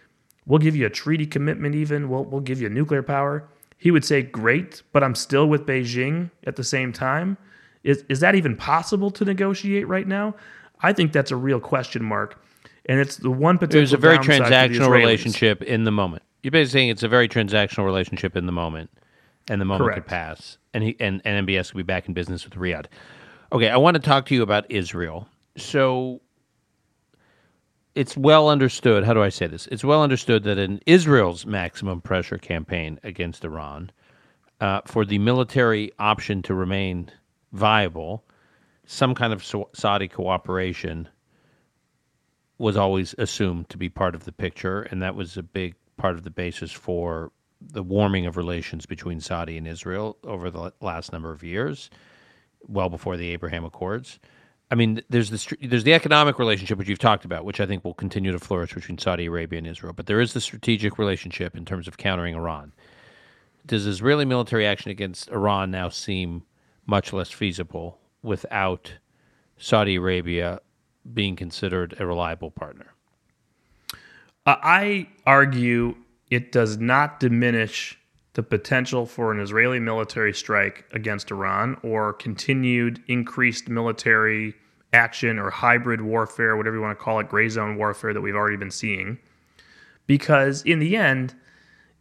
[0.46, 4.04] we'll give you a treaty commitment, even we'll we'll give you nuclear power," he would
[4.04, 7.36] say, "Great, but I'm still with Beijing at the same time."
[7.82, 10.34] Is is that even possible to negotiate right now?
[10.80, 12.42] I think that's a real question mark,
[12.86, 13.80] and it's the one potential.
[13.80, 16.22] There's a very transactional relationship in the moment.
[16.42, 18.90] You're basically saying it's a very transactional relationship in the moment
[19.48, 20.04] and the moment Correct.
[20.04, 22.86] could pass, and he and, and MBS could be back in business with Riyadh.
[23.52, 25.28] Okay, I want to talk to you about Israel.
[25.56, 26.20] So
[27.94, 29.04] it's well understood.
[29.04, 29.66] How do I say this?
[29.68, 33.90] It's well understood that in Israel's maximum pressure campaign against Iran,
[34.60, 37.10] uh, for the military option to remain
[37.52, 38.24] viable,
[38.86, 41.08] some kind of Saudi cooperation
[42.58, 46.14] was always assumed to be part of the picture, and that was a big part
[46.14, 47.30] of the basis for
[47.70, 51.90] the warming of relations between Saudi and Israel over the last number of years,
[52.66, 54.18] well before the Abraham Accords.
[54.70, 57.84] I mean, there's the there's the economic relationship which you've talked about, which I think
[57.84, 59.92] will continue to flourish between Saudi Arabia and Israel.
[59.92, 62.72] But there is the strategic relationship in terms of countering Iran.
[63.66, 66.42] Does Israeli military action against Iran now seem
[66.86, 68.94] much less feasible without
[69.56, 70.60] Saudi Arabia
[71.12, 72.94] being considered a reliable partner?
[74.46, 75.94] Uh, I argue
[76.30, 77.98] it does not diminish
[78.34, 84.54] the potential for an Israeli military strike against Iran or continued increased military
[84.92, 88.34] action or hybrid warfare, whatever you want to call it, gray zone warfare that we've
[88.34, 89.18] already been seeing.
[90.06, 91.34] Because in the end,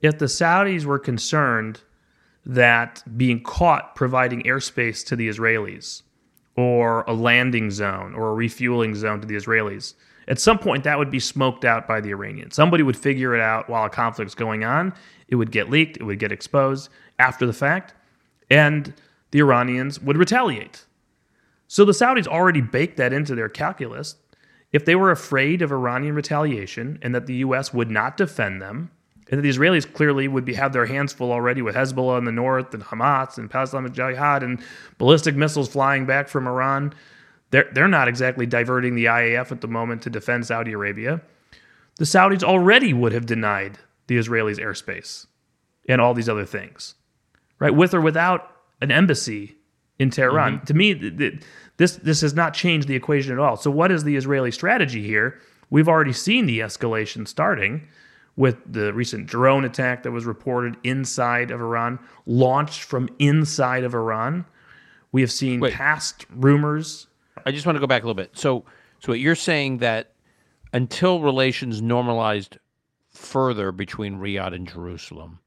[0.02, 1.82] if the Saudis were concerned
[2.46, 6.02] that being caught providing airspace to the Israelis
[6.56, 9.94] or a landing zone or a refueling zone to the Israelis
[10.28, 12.56] at some point, that would be smoked out by the Iranians.
[12.56, 14.94] Somebody would figure it out while a conflict's going on.
[15.28, 17.94] It would get leaked, it would get exposed after the fact,
[18.50, 18.94] and
[19.32, 20.86] the Iranians would retaliate.
[21.68, 24.16] So the Saudis already baked that into their calculus.
[24.72, 27.74] If they were afraid of Iranian retaliation and that the U.S.
[27.74, 28.92] would not defend them,
[29.30, 32.26] and that the Israelis clearly would be have their hands full already with Hezbollah in
[32.26, 34.62] the north and Hamas and Palestine Jihad and
[34.98, 36.94] ballistic missiles flying back from Iran,
[37.54, 41.22] they're, they're not exactly diverting the IAF at the moment to defend Saudi Arabia.
[41.98, 43.78] the Saudis already would have denied
[44.08, 45.28] the Israelis airspace
[45.88, 46.96] and all these other things,
[47.60, 47.76] right?
[47.76, 48.50] With or without
[48.82, 49.56] an embassy
[50.00, 50.56] in Tehran.
[50.56, 50.66] Mm-hmm.
[50.66, 51.44] To me, th- th-
[51.78, 53.56] this this has not changed the equation at all.
[53.56, 55.40] So, what is the Israeli strategy here?
[55.70, 57.88] We've already seen the escalation starting
[58.36, 63.94] with the recent drone attack that was reported inside of Iran, launched from inside of
[63.94, 64.46] Iran.
[65.12, 65.74] We have seen Wait.
[65.74, 67.06] past rumors.
[67.46, 68.38] I just want to go back a little bit.
[68.38, 68.66] So,
[69.00, 70.14] so you're saying that
[70.72, 72.58] until relations normalized
[73.10, 75.40] further between Riyadh and Jerusalem,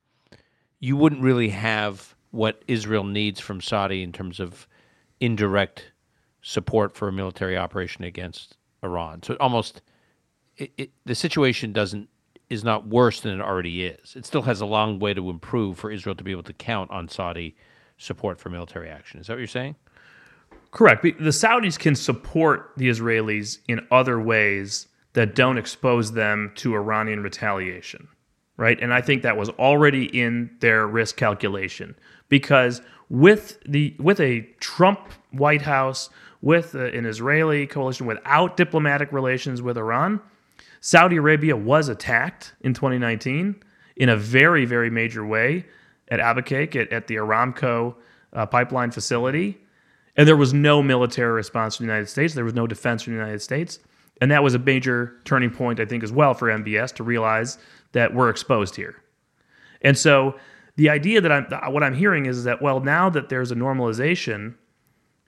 [0.79, 4.69] you wouldn't really have what Israel needs from Saudi in terms of
[5.21, 5.93] indirect
[6.43, 9.23] support for a military operation against Iran.
[9.23, 9.83] So, almost
[10.57, 12.09] it, it, the situation doesn't
[12.49, 14.15] is not worse than it already is.
[14.15, 16.91] It still has a long way to improve for Israel to be able to count
[16.93, 17.57] on Saudi
[17.99, 19.21] support for military action.
[19.21, 19.75] Is that what you're saying?
[20.71, 21.03] Correct.
[21.03, 27.23] The Saudis can support the Israelis in other ways that don't expose them to Iranian
[27.23, 28.09] retaliation,
[28.57, 28.79] right?
[28.81, 31.97] And I think that was already in their risk calculation
[32.29, 36.11] because with the with a Trump White House,
[36.43, 40.21] with an Israeli coalition without diplomatic relations with Iran,
[40.81, 43.57] Saudi Arabia was attacked in 2019
[43.97, 45.65] in a very, very major way
[46.09, 47.95] at Abqaiq, at, at the Aramco
[48.33, 49.59] uh, pipeline facility.
[50.17, 52.35] And there was no military response from the United States.
[52.35, 53.79] There was no defense from the United States.
[54.21, 57.59] And that was a major turning point, I think, as well for MBS to realize
[57.93, 59.03] that we're exposed here.
[59.83, 60.37] And so
[60.77, 64.55] the idea that I'm, what I'm hearing is that, well, now that there's a normalization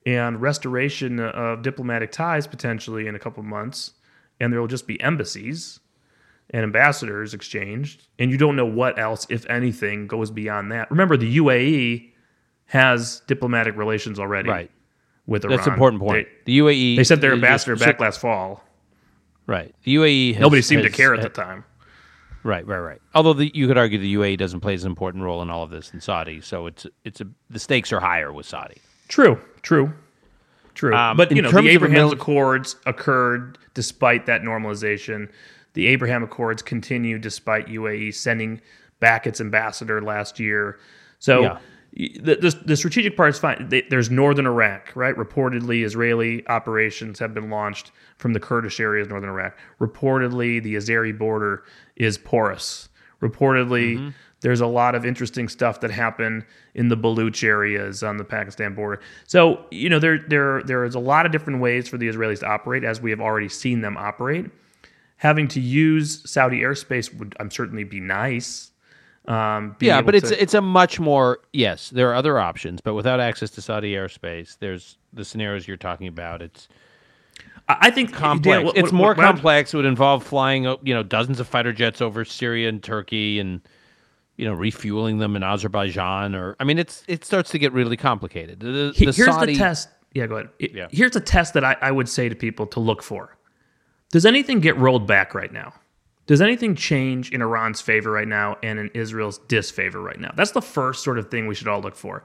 [0.07, 3.93] and restoration of diplomatic ties potentially in a couple months,
[4.41, 5.81] and there will just be embassies
[6.51, 10.91] and ambassadors exchanged, and you don't know what else, if anything, goes beyond that.
[10.91, 12.11] Remember, the UAE
[12.67, 14.71] has diplomatic relations already Right.
[15.29, 15.57] With Iran.
[15.57, 16.27] That's an important point.
[16.45, 18.65] They, the UAE they sent their ambassador back last fall.
[19.47, 19.75] Right.
[19.85, 21.65] The UAE has, Nobody seemed to care at the time.
[22.43, 23.01] Right, right, right.
[23.15, 25.63] Although the, you could argue the UAE doesn't play as an important role in all
[25.63, 28.79] of this in Saudi, so it's it's a the stakes are higher with Saudi.
[29.09, 29.93] True, true,
[30.75, 30.95] true.
[30.95, 35.31] Um, but you know, the Abraham Accords occurred despite that normalization.
[35.75, 38.61] The Abraham Accords continue despite UAE sending
[39.01, 40.79] back its ambassador last year.
[41.19, 41.59] So Yeah.
[41.93, 43.67] The, the, the strategic part is fine.
[43.69, 45.15] They- There's northern Iraq, right?
[45.17, 49.57] Reportedly, Israeli operations have been launched from the Kurdish areas of northern Iraq.
[49.81, 51.65] Reportedly, the Azeri border
[51.97, 52.89] is porous.
[53.23, 58.25] Reportedly, there's a lot of interesting stuff that happened in the Baluch areas on the
[58.25, 59.01] Pakistan border.
[59.27, 62.41] So, you know, there there there is a lot of different ways for the Israelis
[62.41, 64.47] to operate, as we have already seen them operate.
[65.17, 68.71] Having to use Saudi airspace would, um, certainly be nice.
[69.29, 71.91] Um, Yeah, but it's to- it's a much more yes.
[71.91, 76.07] There are other options, but without access to Saudi airspace, there's the scenarios you're talking
[76.09, 76.41] about.
[76.43, 76.67] It's
[77.69, 78.57] I think complex.
[78.57, 79.75] Dan, what- it's more what I'm- complex.
[79.75, 83.39] It would involve flying, uh, you know, dozens of fighter jets over Syria and Turkey,
[83.39, 83.61] and
[84.39, 86.35] you know, refueling them in Azerbaijan.
[86.35, 88.61] Or I mean, it's it starts to get really complicated.
[88.61, 89.91] The, the here's Saudi, the test.
[90.15, 90.49] Yeah, go ahead.
[90.59, 90.87] It- Yeah.
[90.91, 93.37] Here's a test that I, I would say to people to look for.
[94.11, 95.75] Does anything get rolled back right now?
[96.29, 100.31] Does anything change in Iran's favor right now and in Israel's disfavor right now?
[100.37, 102.23] That's the first sort of thing we should all look for.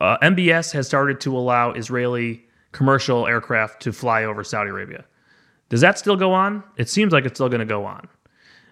[0.00, 5.04] Uh, MBS has started to allow Israeli commercial aircraft to fly over Saudi Arabia.
[5.68, 6.64] Does that still go on?
[6.76, 8.08] It seems like it's still going to go on.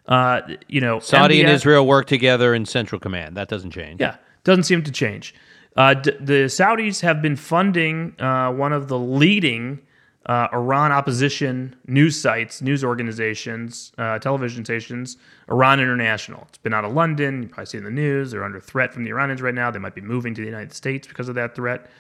[0.07, 3.37] Uh, you know, Saudi and Israel work together in Central Command.
[3.37, 4.01] That doesn't change.
[4.01, 5.33] yeah, doesn't seem to change.
[5.77, 9.81] Uh, d- the Saudis have been funding uh, one of the leading
[10.27, 15.17] uh, Iran opposition news sites, news organizations, uh, television stations,
[15.51, 16.45] Iran International.
[16.49, 17.43] It's been out of London.
[17.43, 18.31] You probably see in the news.
[18.31, 19.71] They're under threat from the Iranians right now.
[19.71, 21.91] They might be moving to the United States because of that threat.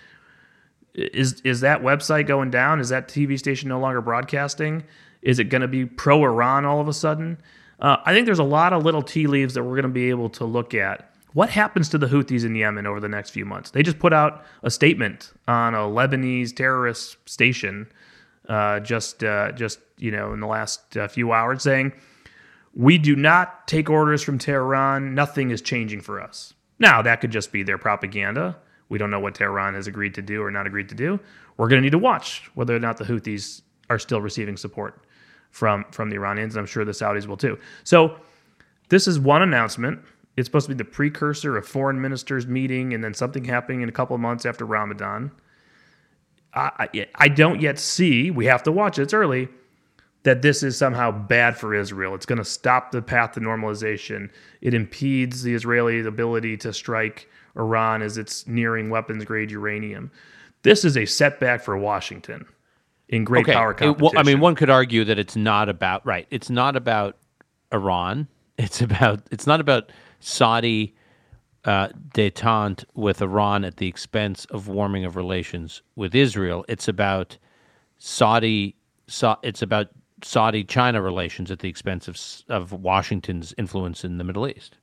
[0.94, 2.80] Is is that website going down?
[2.80, 4.84] Is that TV station no longer broadcasting?
[5.22, 7.38] Is it going to be pro Iran all of a sudden?
[7.80, 10.10] Uh, I think there's a lot of little tea leaves that we're going to be
[10.10, 11.14] able to look at.
[11.32, 13.70] What happens to the Houthis in Yemen over the next few months?
[13.70, 17.86] They just put out a statement on a Lebanese terrorist station,
[18.48, 21.92] uh, just uh, just you know in the last uh, few hours, saying
[22.74, 25.14] we do not take orders from Tehran.
[25.14, 26.54] Nothing is changing for us.
[26.78, 28.56] Now, that could just be their propaganda.
[28.88, 31.20] We don't know what Tehran has agreed to do or not agreed to do.
[31.56, 35.04] We're going to need to watch whether or not the Houthis are still receiving support
[35.50, 36.54] from, from the Iranians.
[36.54, 37.58] And I'm sure the Saudis will too.
[37.84, 38.16] So,
[38.88, 40.00] this is one announcement.
[40.36, 43.88] It's supposed to be the precursor of foreign ministers meeting and then something happening in
[43.88, 45.30] a couple of months after Ramadan.
[46.54, 49.48] I, I, I don't yet see, we have to watch it, it's early,
[50.24, 52.14] that this is somehow bad for Israel.
[52.14, 54.30] It's going to stop the path to normalization.
[54.60, 60.10] It impedes the Israeli ability to strike Iran as it's nearing weapons grade uranium.
[60.62, 62.44] This is a setback for Washington
[63.08, 63.54] in great Okay.
[63.54, 64.04] power It- competition.
[64.14, 66.26] well, I mean, one could argue that it's not about right.
[66.30, 67.16] It's not about
[67.72, 68.28] Iran.
[68.58, 69.22] It's about.
[69.30, 69.90] It's not about
[70.20, 70.94] Saudi
[71.64, 76.64] uh, détente with Iran at the expense of warming of relations with Israel.
[76.68, 77.36] It's about
[77.98, 78.76] Saudi.
[79.08, 79.88] Sa- it's about
[80.22, 84.76] Saudi China relations at the expense of of Washington's influence in the Middle East.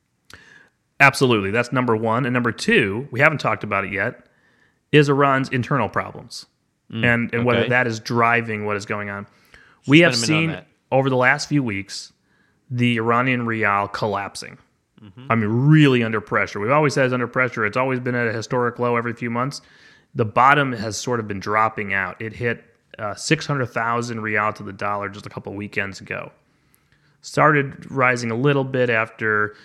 [0.99, 2.25] Absolutely, that's number one.
[2.25, 4.25] And number two, we haven't talked about it yet,
[4.91, 6.47] is Iran's internal problems
[6.89, 7.43] and and okay.
[7.43, 9.27] whether that is driving what is going on.
[9.87, 12.13] We have spend a minute on seen over the last few weeks
[12.69, 14.57] the Iranian rial collapsing.
[15.29, 16.59] I mean, really under pressure.
[16.59, 17.65] We've always said it's under pressure.
[17.65, 19.61] It's always been at a historic low every few months.
[20.15, 22.19] The bottom has sort of been dropping out.
[22.21, 22.63] It hit
[22.97, 26.31] uh, 600,000 rial to the dollar just a couple weekends ago.
[27.21, 29.55] Started rising a little bit after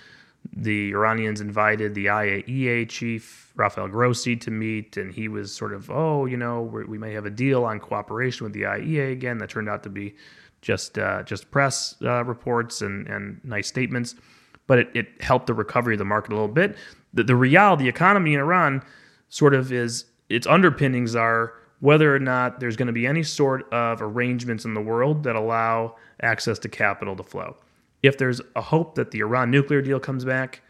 [0.52, 5.90] the Iranians invited the IAEA chief, Rafael Grossi, to meet, and he was sort of,
[5.90, 9.38] oh, you know, we we may have a deal on cooperation with the IAEA again.
[9.38, 10.14] That turned out to be
[10.60, 14.16] just uh, just press uh, reports and, and nice statements,
[14.66, 16.76] but it, it helped the recovery of the market a little bit.
[17.14, 18.82] The, the rial, the economy in Iran,
[19.28, 23.70] sort of is its underpinnings are whether or not there's going to be any sort
[23.72, 27.56] of arrangements in the world that allow access to capital to flow.
[28.02, 30.62] If there's a hope that the Iran nuclear deal comes back,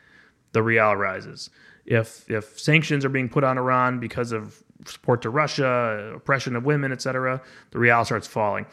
[0.53, 1.51] the rial rises.
[1.85, 6.65] If if sanctions are being put on Iran because of support to Russia, oppression of
[6.65, 8.67] women, etc., the rial starts falling.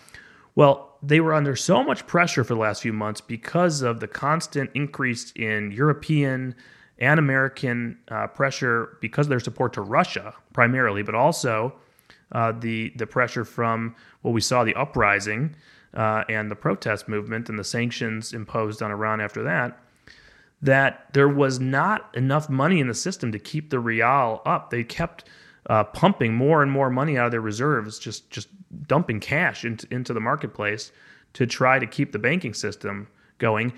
[0.55, 4.07] Well, they were under so much pressure for the last few months because of the
[4.07, 6.55] constant increase in European
[6.99, 11.73] and American uh, pressure because of their support to Russia primarily, but also
[12.33, 15.55] uh, the the pressure from what we saw the uprising
[15.93, 19.79] uh, and the protest movement and the sanctions imposed on Iran after that.
[20.61, 24.69] That there was not enough money in the system to keep the rial up.
[24.69, 25.23] They kept
[25.69, 28.49] uh, pumping more and more money out of their reserves, just just
[28.87, 30.91] dumping cash into into the marketplace
[31.33, 33.07] to try to keep the banking system
[33.37, 33.73] going.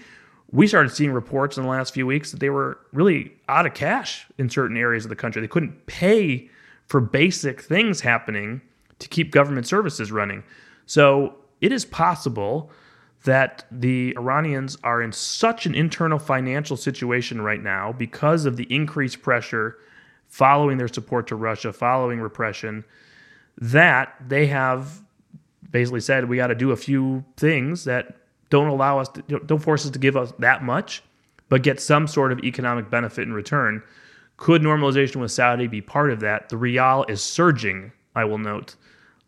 [0.52, 3.74] We started seeing reports in the last few weeks that they were really out of
[3.74, 5.42] cash in certain areas of the country.
[5.42, 6.50] They couldn't pay
[6.88, 8.62] for basic things happening
[9.00, 10.44] to keep government services running.
[10.86, 12.70] So it is possible
[13.24, 18.68] that the Iranians are in such an internal financial situation right now because of the
[18.74, 19.78] increased pressure
[20.28, 22.84] following their support to Russia, following repression,
[23.58, 25.02] that they have
[25.70, 28.18] basically said we got to do a few things that
[28.50, 31.04] don't allow us to, don't force us to give us that much,
[31.50, 33.82] but get some sort of economic benefit in return.
[34.38, 36.50] Could normalization with Saudi be part of that?
[36.50, 38.76] The rial is surging, I will note,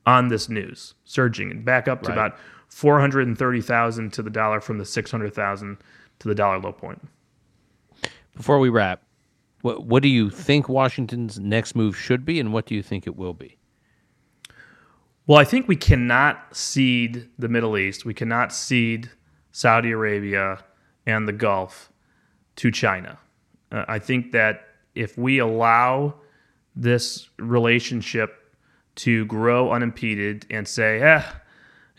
[0.05, 2.17] on this news, surging and back up to Right.
[2.17, 2.37] about
[2.69, 5.77] 430,000 to the dollar from the 600,000
[6.19, 7.07] to the dollar low point.
[8.35, 9.03] Before we wrap,
[9.61, 13.05] what what do you think Washington's next move should be, and what do you think
[13.07, 13.57] it will be?
[15.25, 18.03] Well, I think we cannot cede the Middle East.
[18.03, 19.09] We cannot cede
[19.53, 20.63] Saudi Arabia
[21.05, 21.91] and the Gulf
[22.57, 23.17] to China.
[23.71, 26.15] Uh, I think that if we allow
[26.75, 28.55] this relationship
[28.95, 31.23] to grow unimpeded and say, eh,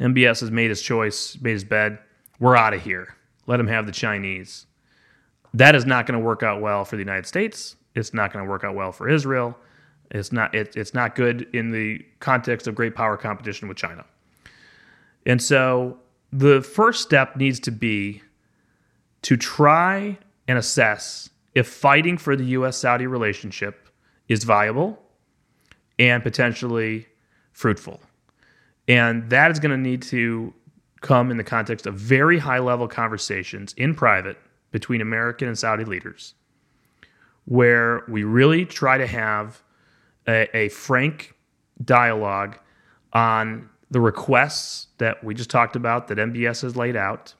[0.01, 1.99] MBS has made his choice, made his bed,
[2.41, 3.17] we're out of here.
[3.47, 4.67] Let him have the Chinese.
[5.55, 7.77] That is not going to work out well for the United States.
[7.95, 9.57] It's not going to work out well for Israel.
[10.11, 14.05] It's not it, it's not good in the context of great power competition with China.
[15.27, 15.99] And so
[16.33, 18.23] the first step needs to be
[19.23, 23.89] to try and assess if fighting for the US Saudi relationship
[24.29, 25.01] is viable
[25.99, 27.07] and potentially
[27.53, 28.01] fruitful.
[28.89, 30.53] And that is going to need to
[31.01, 34.39] come in the context of very high level conversations in private
[34.73, 36.35] between American and Saudi leaders,
[37.45, 39.63] where we really try to have
[40.29, 41.35] a, a frank
[41.83, 42.59] dialogue
[43.13, 47.35] on the requests that we just talked about that MBS has laid out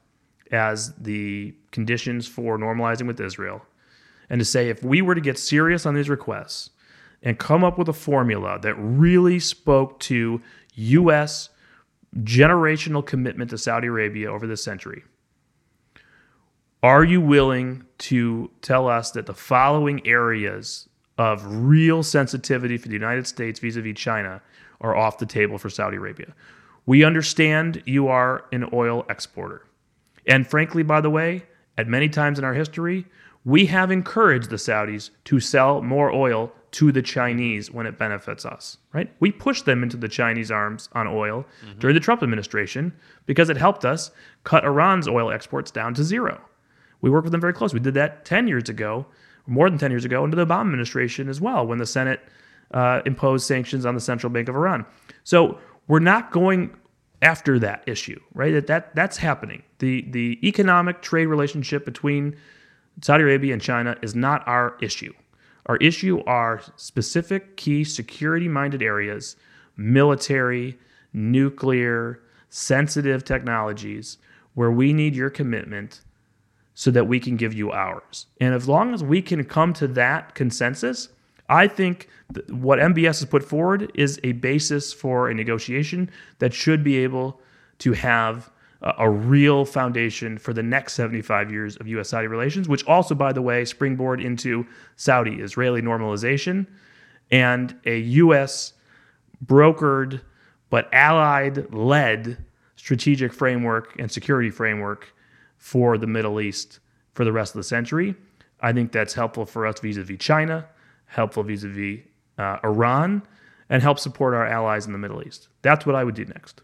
[0.51, 3.63] as the conditions for normalizing with Israel.
[4.31, 6.71] And to say if we were to get serious on these requests
[7.23, 10.41] and come up with a formula that really spoke to
[10.75, 11.51] U.S.
[12.19, 15.03] generational commitment to Saudi Arabia over this century,
[16.83, 20.89] are you willing to tell us that the following areas
[21.19, 24.43] of real sensitivity for the United States vis a vis China
[24.81, 26.35] are off the table for Saudi Arabia?
[26.87, 29.67] We understand you are an oil exporter.
[30.27, 31.45] And frankly, by the way,
[31.79, 33.07] at many times in our history,
[33.45, 38.45] we have encouraged the Saudis to sell more oil to the Chinese when it benefits
[38.45, 39.13] us, right?
[39.21, 41.79] We pushed them into the Chinese arms on oil mm-hmm.
[41.79, 42.93] during the Trump administration
[43.27, 44.11] because it helped us
[44.43, 46.41] cut Iran's oil exports down to zero.
[47.01, 47.73] We work with them very close.
[47.73, 49.07] We did that 10 years ago,
[49.47, 52.21] more than 10 years ago, under the Obama administration as well, when the Senate
[52.73, 54.85] uh, imposed sanctions on the Central Bank of Iran.
[55.25, 56.75] So we're not going
[57.23, 58.53] after that issue, right?
[58.53, 59.63] That, that that's happening.
[59.79, 62.37] The the economic trade relationship between
[63.01, 65.13] Saudi Arabia and China is not our issue.
[65.67, 69.37] Our issue are specific key security minded areas,
[69.77, 70.79] military,
[71.13, 72.21] nuclear,
[72.51, 74.19] sensitive technologies
[74.55, 76.03] where we need your commitment
[76.75, 78.27] so that we can give you ours.
[78.41, 81.09] And as long as we can come to that consensus,
[81.49, 82.09] I think
[82.49, 87.41] what MBS has put forward is a basis for a negotiation that should be able
[87.79, 88.51] to have
[88.83, 93.33] a, real foundation for the next 75 years of US Saudi relations, which also, by
[93.33, 94.67] the way, springboard into
[94.97, 96.67] Saudi Israeli normalization
[97.31, 98.75] and a US
[99.45, 100.21] brokered
[100.71, 102.45] but allied led
[102.77, 105.14] strategic framework and security framework
[105.57, 106.81] for the Middle East
[107.13, 108.15] for the rest of the century.
[108.61, 110.67] I think that's helpful for us vis a vis China,
[111.07, 112.01] helpful vis a vis
[112.39, 113.23] Iran,
[113.69, 115.49] and help support our allies in the Middle East.
[115.63, 116.63] That's what I would do next.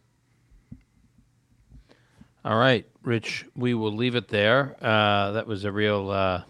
[2.44, 4.76] All right, Rich, we will leave it there.
[4.80, 6.42] Uh, that was a real uh,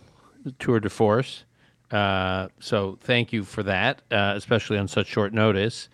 [0.60, 1.44] tour de force.
[1.90, 5.88] Uh, so thank you for that, uh, especially on such short notice.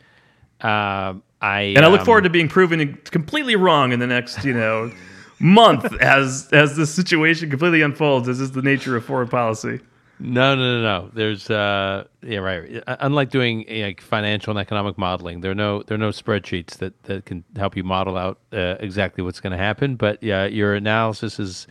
[0.60, 4.44] Uh, I and I look um, forward to being proven completely wrong in the next,
[4.44, 4.92] you know,
[5.38, 8.28] month as as this situation completely unfolds.
[8.28, 9.80] As is the nature of foreign policy.
[10.18, 11.10] No, no, no, no.
[11.12, 12.82] There's uh, yeah, right.
[12.86, 17.02] Unlike doing like financial and economic modeling, there are no there are no spreadsheets that
[17.04, 19.96] that can help you model out uh, exactly what's going to happen.
[19.96, 21.66] But yeah, your analysis is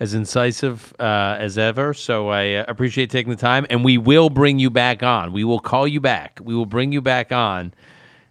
[0.00, 1.92] as incisive uh, as ever.
[1.92, 5.32] So I uh, appreciate taking the time, and we will bring you back on.
[5.32, 6.40] We will call you back.
[6.42, 7.74] We will bring you back on,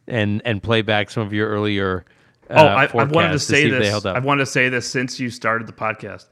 [0.07, 2.03] and and play back some of your earlier.
[2.51, 4.05] Uh, oh, I, I wanted to say they this.
[4.05, 6.25] I wanted to say this since you started the podcast.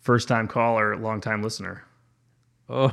[0.00, 1.84] First time caller, long time listener.
[2.68, 2.92] Oh.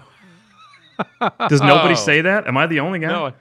[1.47, 1.97] Does nobody Oh.
[1.97, 2.47] say that?
[2.47, 3.07] Am I the only guy?
[3.07, 3.33] No,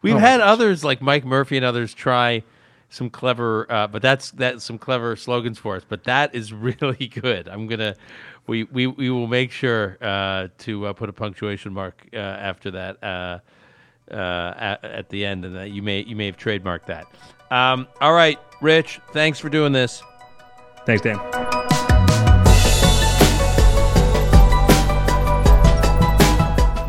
[0.00, 2.42] we've Oh had others like Mike Murphy and others try
[2.88, 5.82] some clever, uh, but that's that's some clever slogans for us.
[5.88, 7.48] But that is really good.
[7.48, 7.96] I'm gonna,
[8.46, 12.70] we we, we will make sure uh, to uh, put a punctuation mark uh, after
[12.72, 13.38] that uh,
[14.10, 14.14] uh,
[14.56, 17.06] at, at the end, and that you may you may have trademarked that.
[17.50, 20.02] Um, all right, Rich, thanks for doing this.
[20.86, 21.18] Thanks, Dan.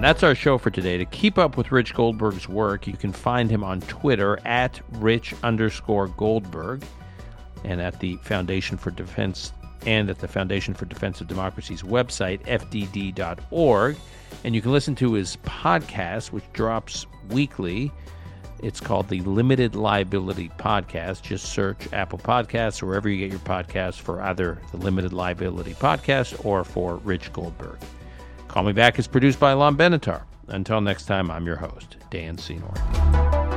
[0.03, 0.97] And that's our show for today.
[0.97, 5.33] To keep up with Rich Goldberg's work, you can find him on Twitter at Rich
[5.43, 6.83] underscore Goldberg
[7.63, 9.53] and at the Foundation for Defense
[9.85, 13.95] and at the Foundation for Defense of Democracies website, fdd.org.
[14.43, 17.91] And you can listen to his podcast, which drops weekly.
[18.63, 21.21] It's called the Limited Liability Podcast.
[21.21, 25.73] Just search Apple Podcasts or wherever you get your podcasts for either the Limited Liability
[25.73, 27.77] Podcast or for Rich Goldberg.
[28.47, 30.21] Call Me Back is produced by Alon Benatar.
[30.47, 33.52] Until next time, I'm your host, Dan Senor.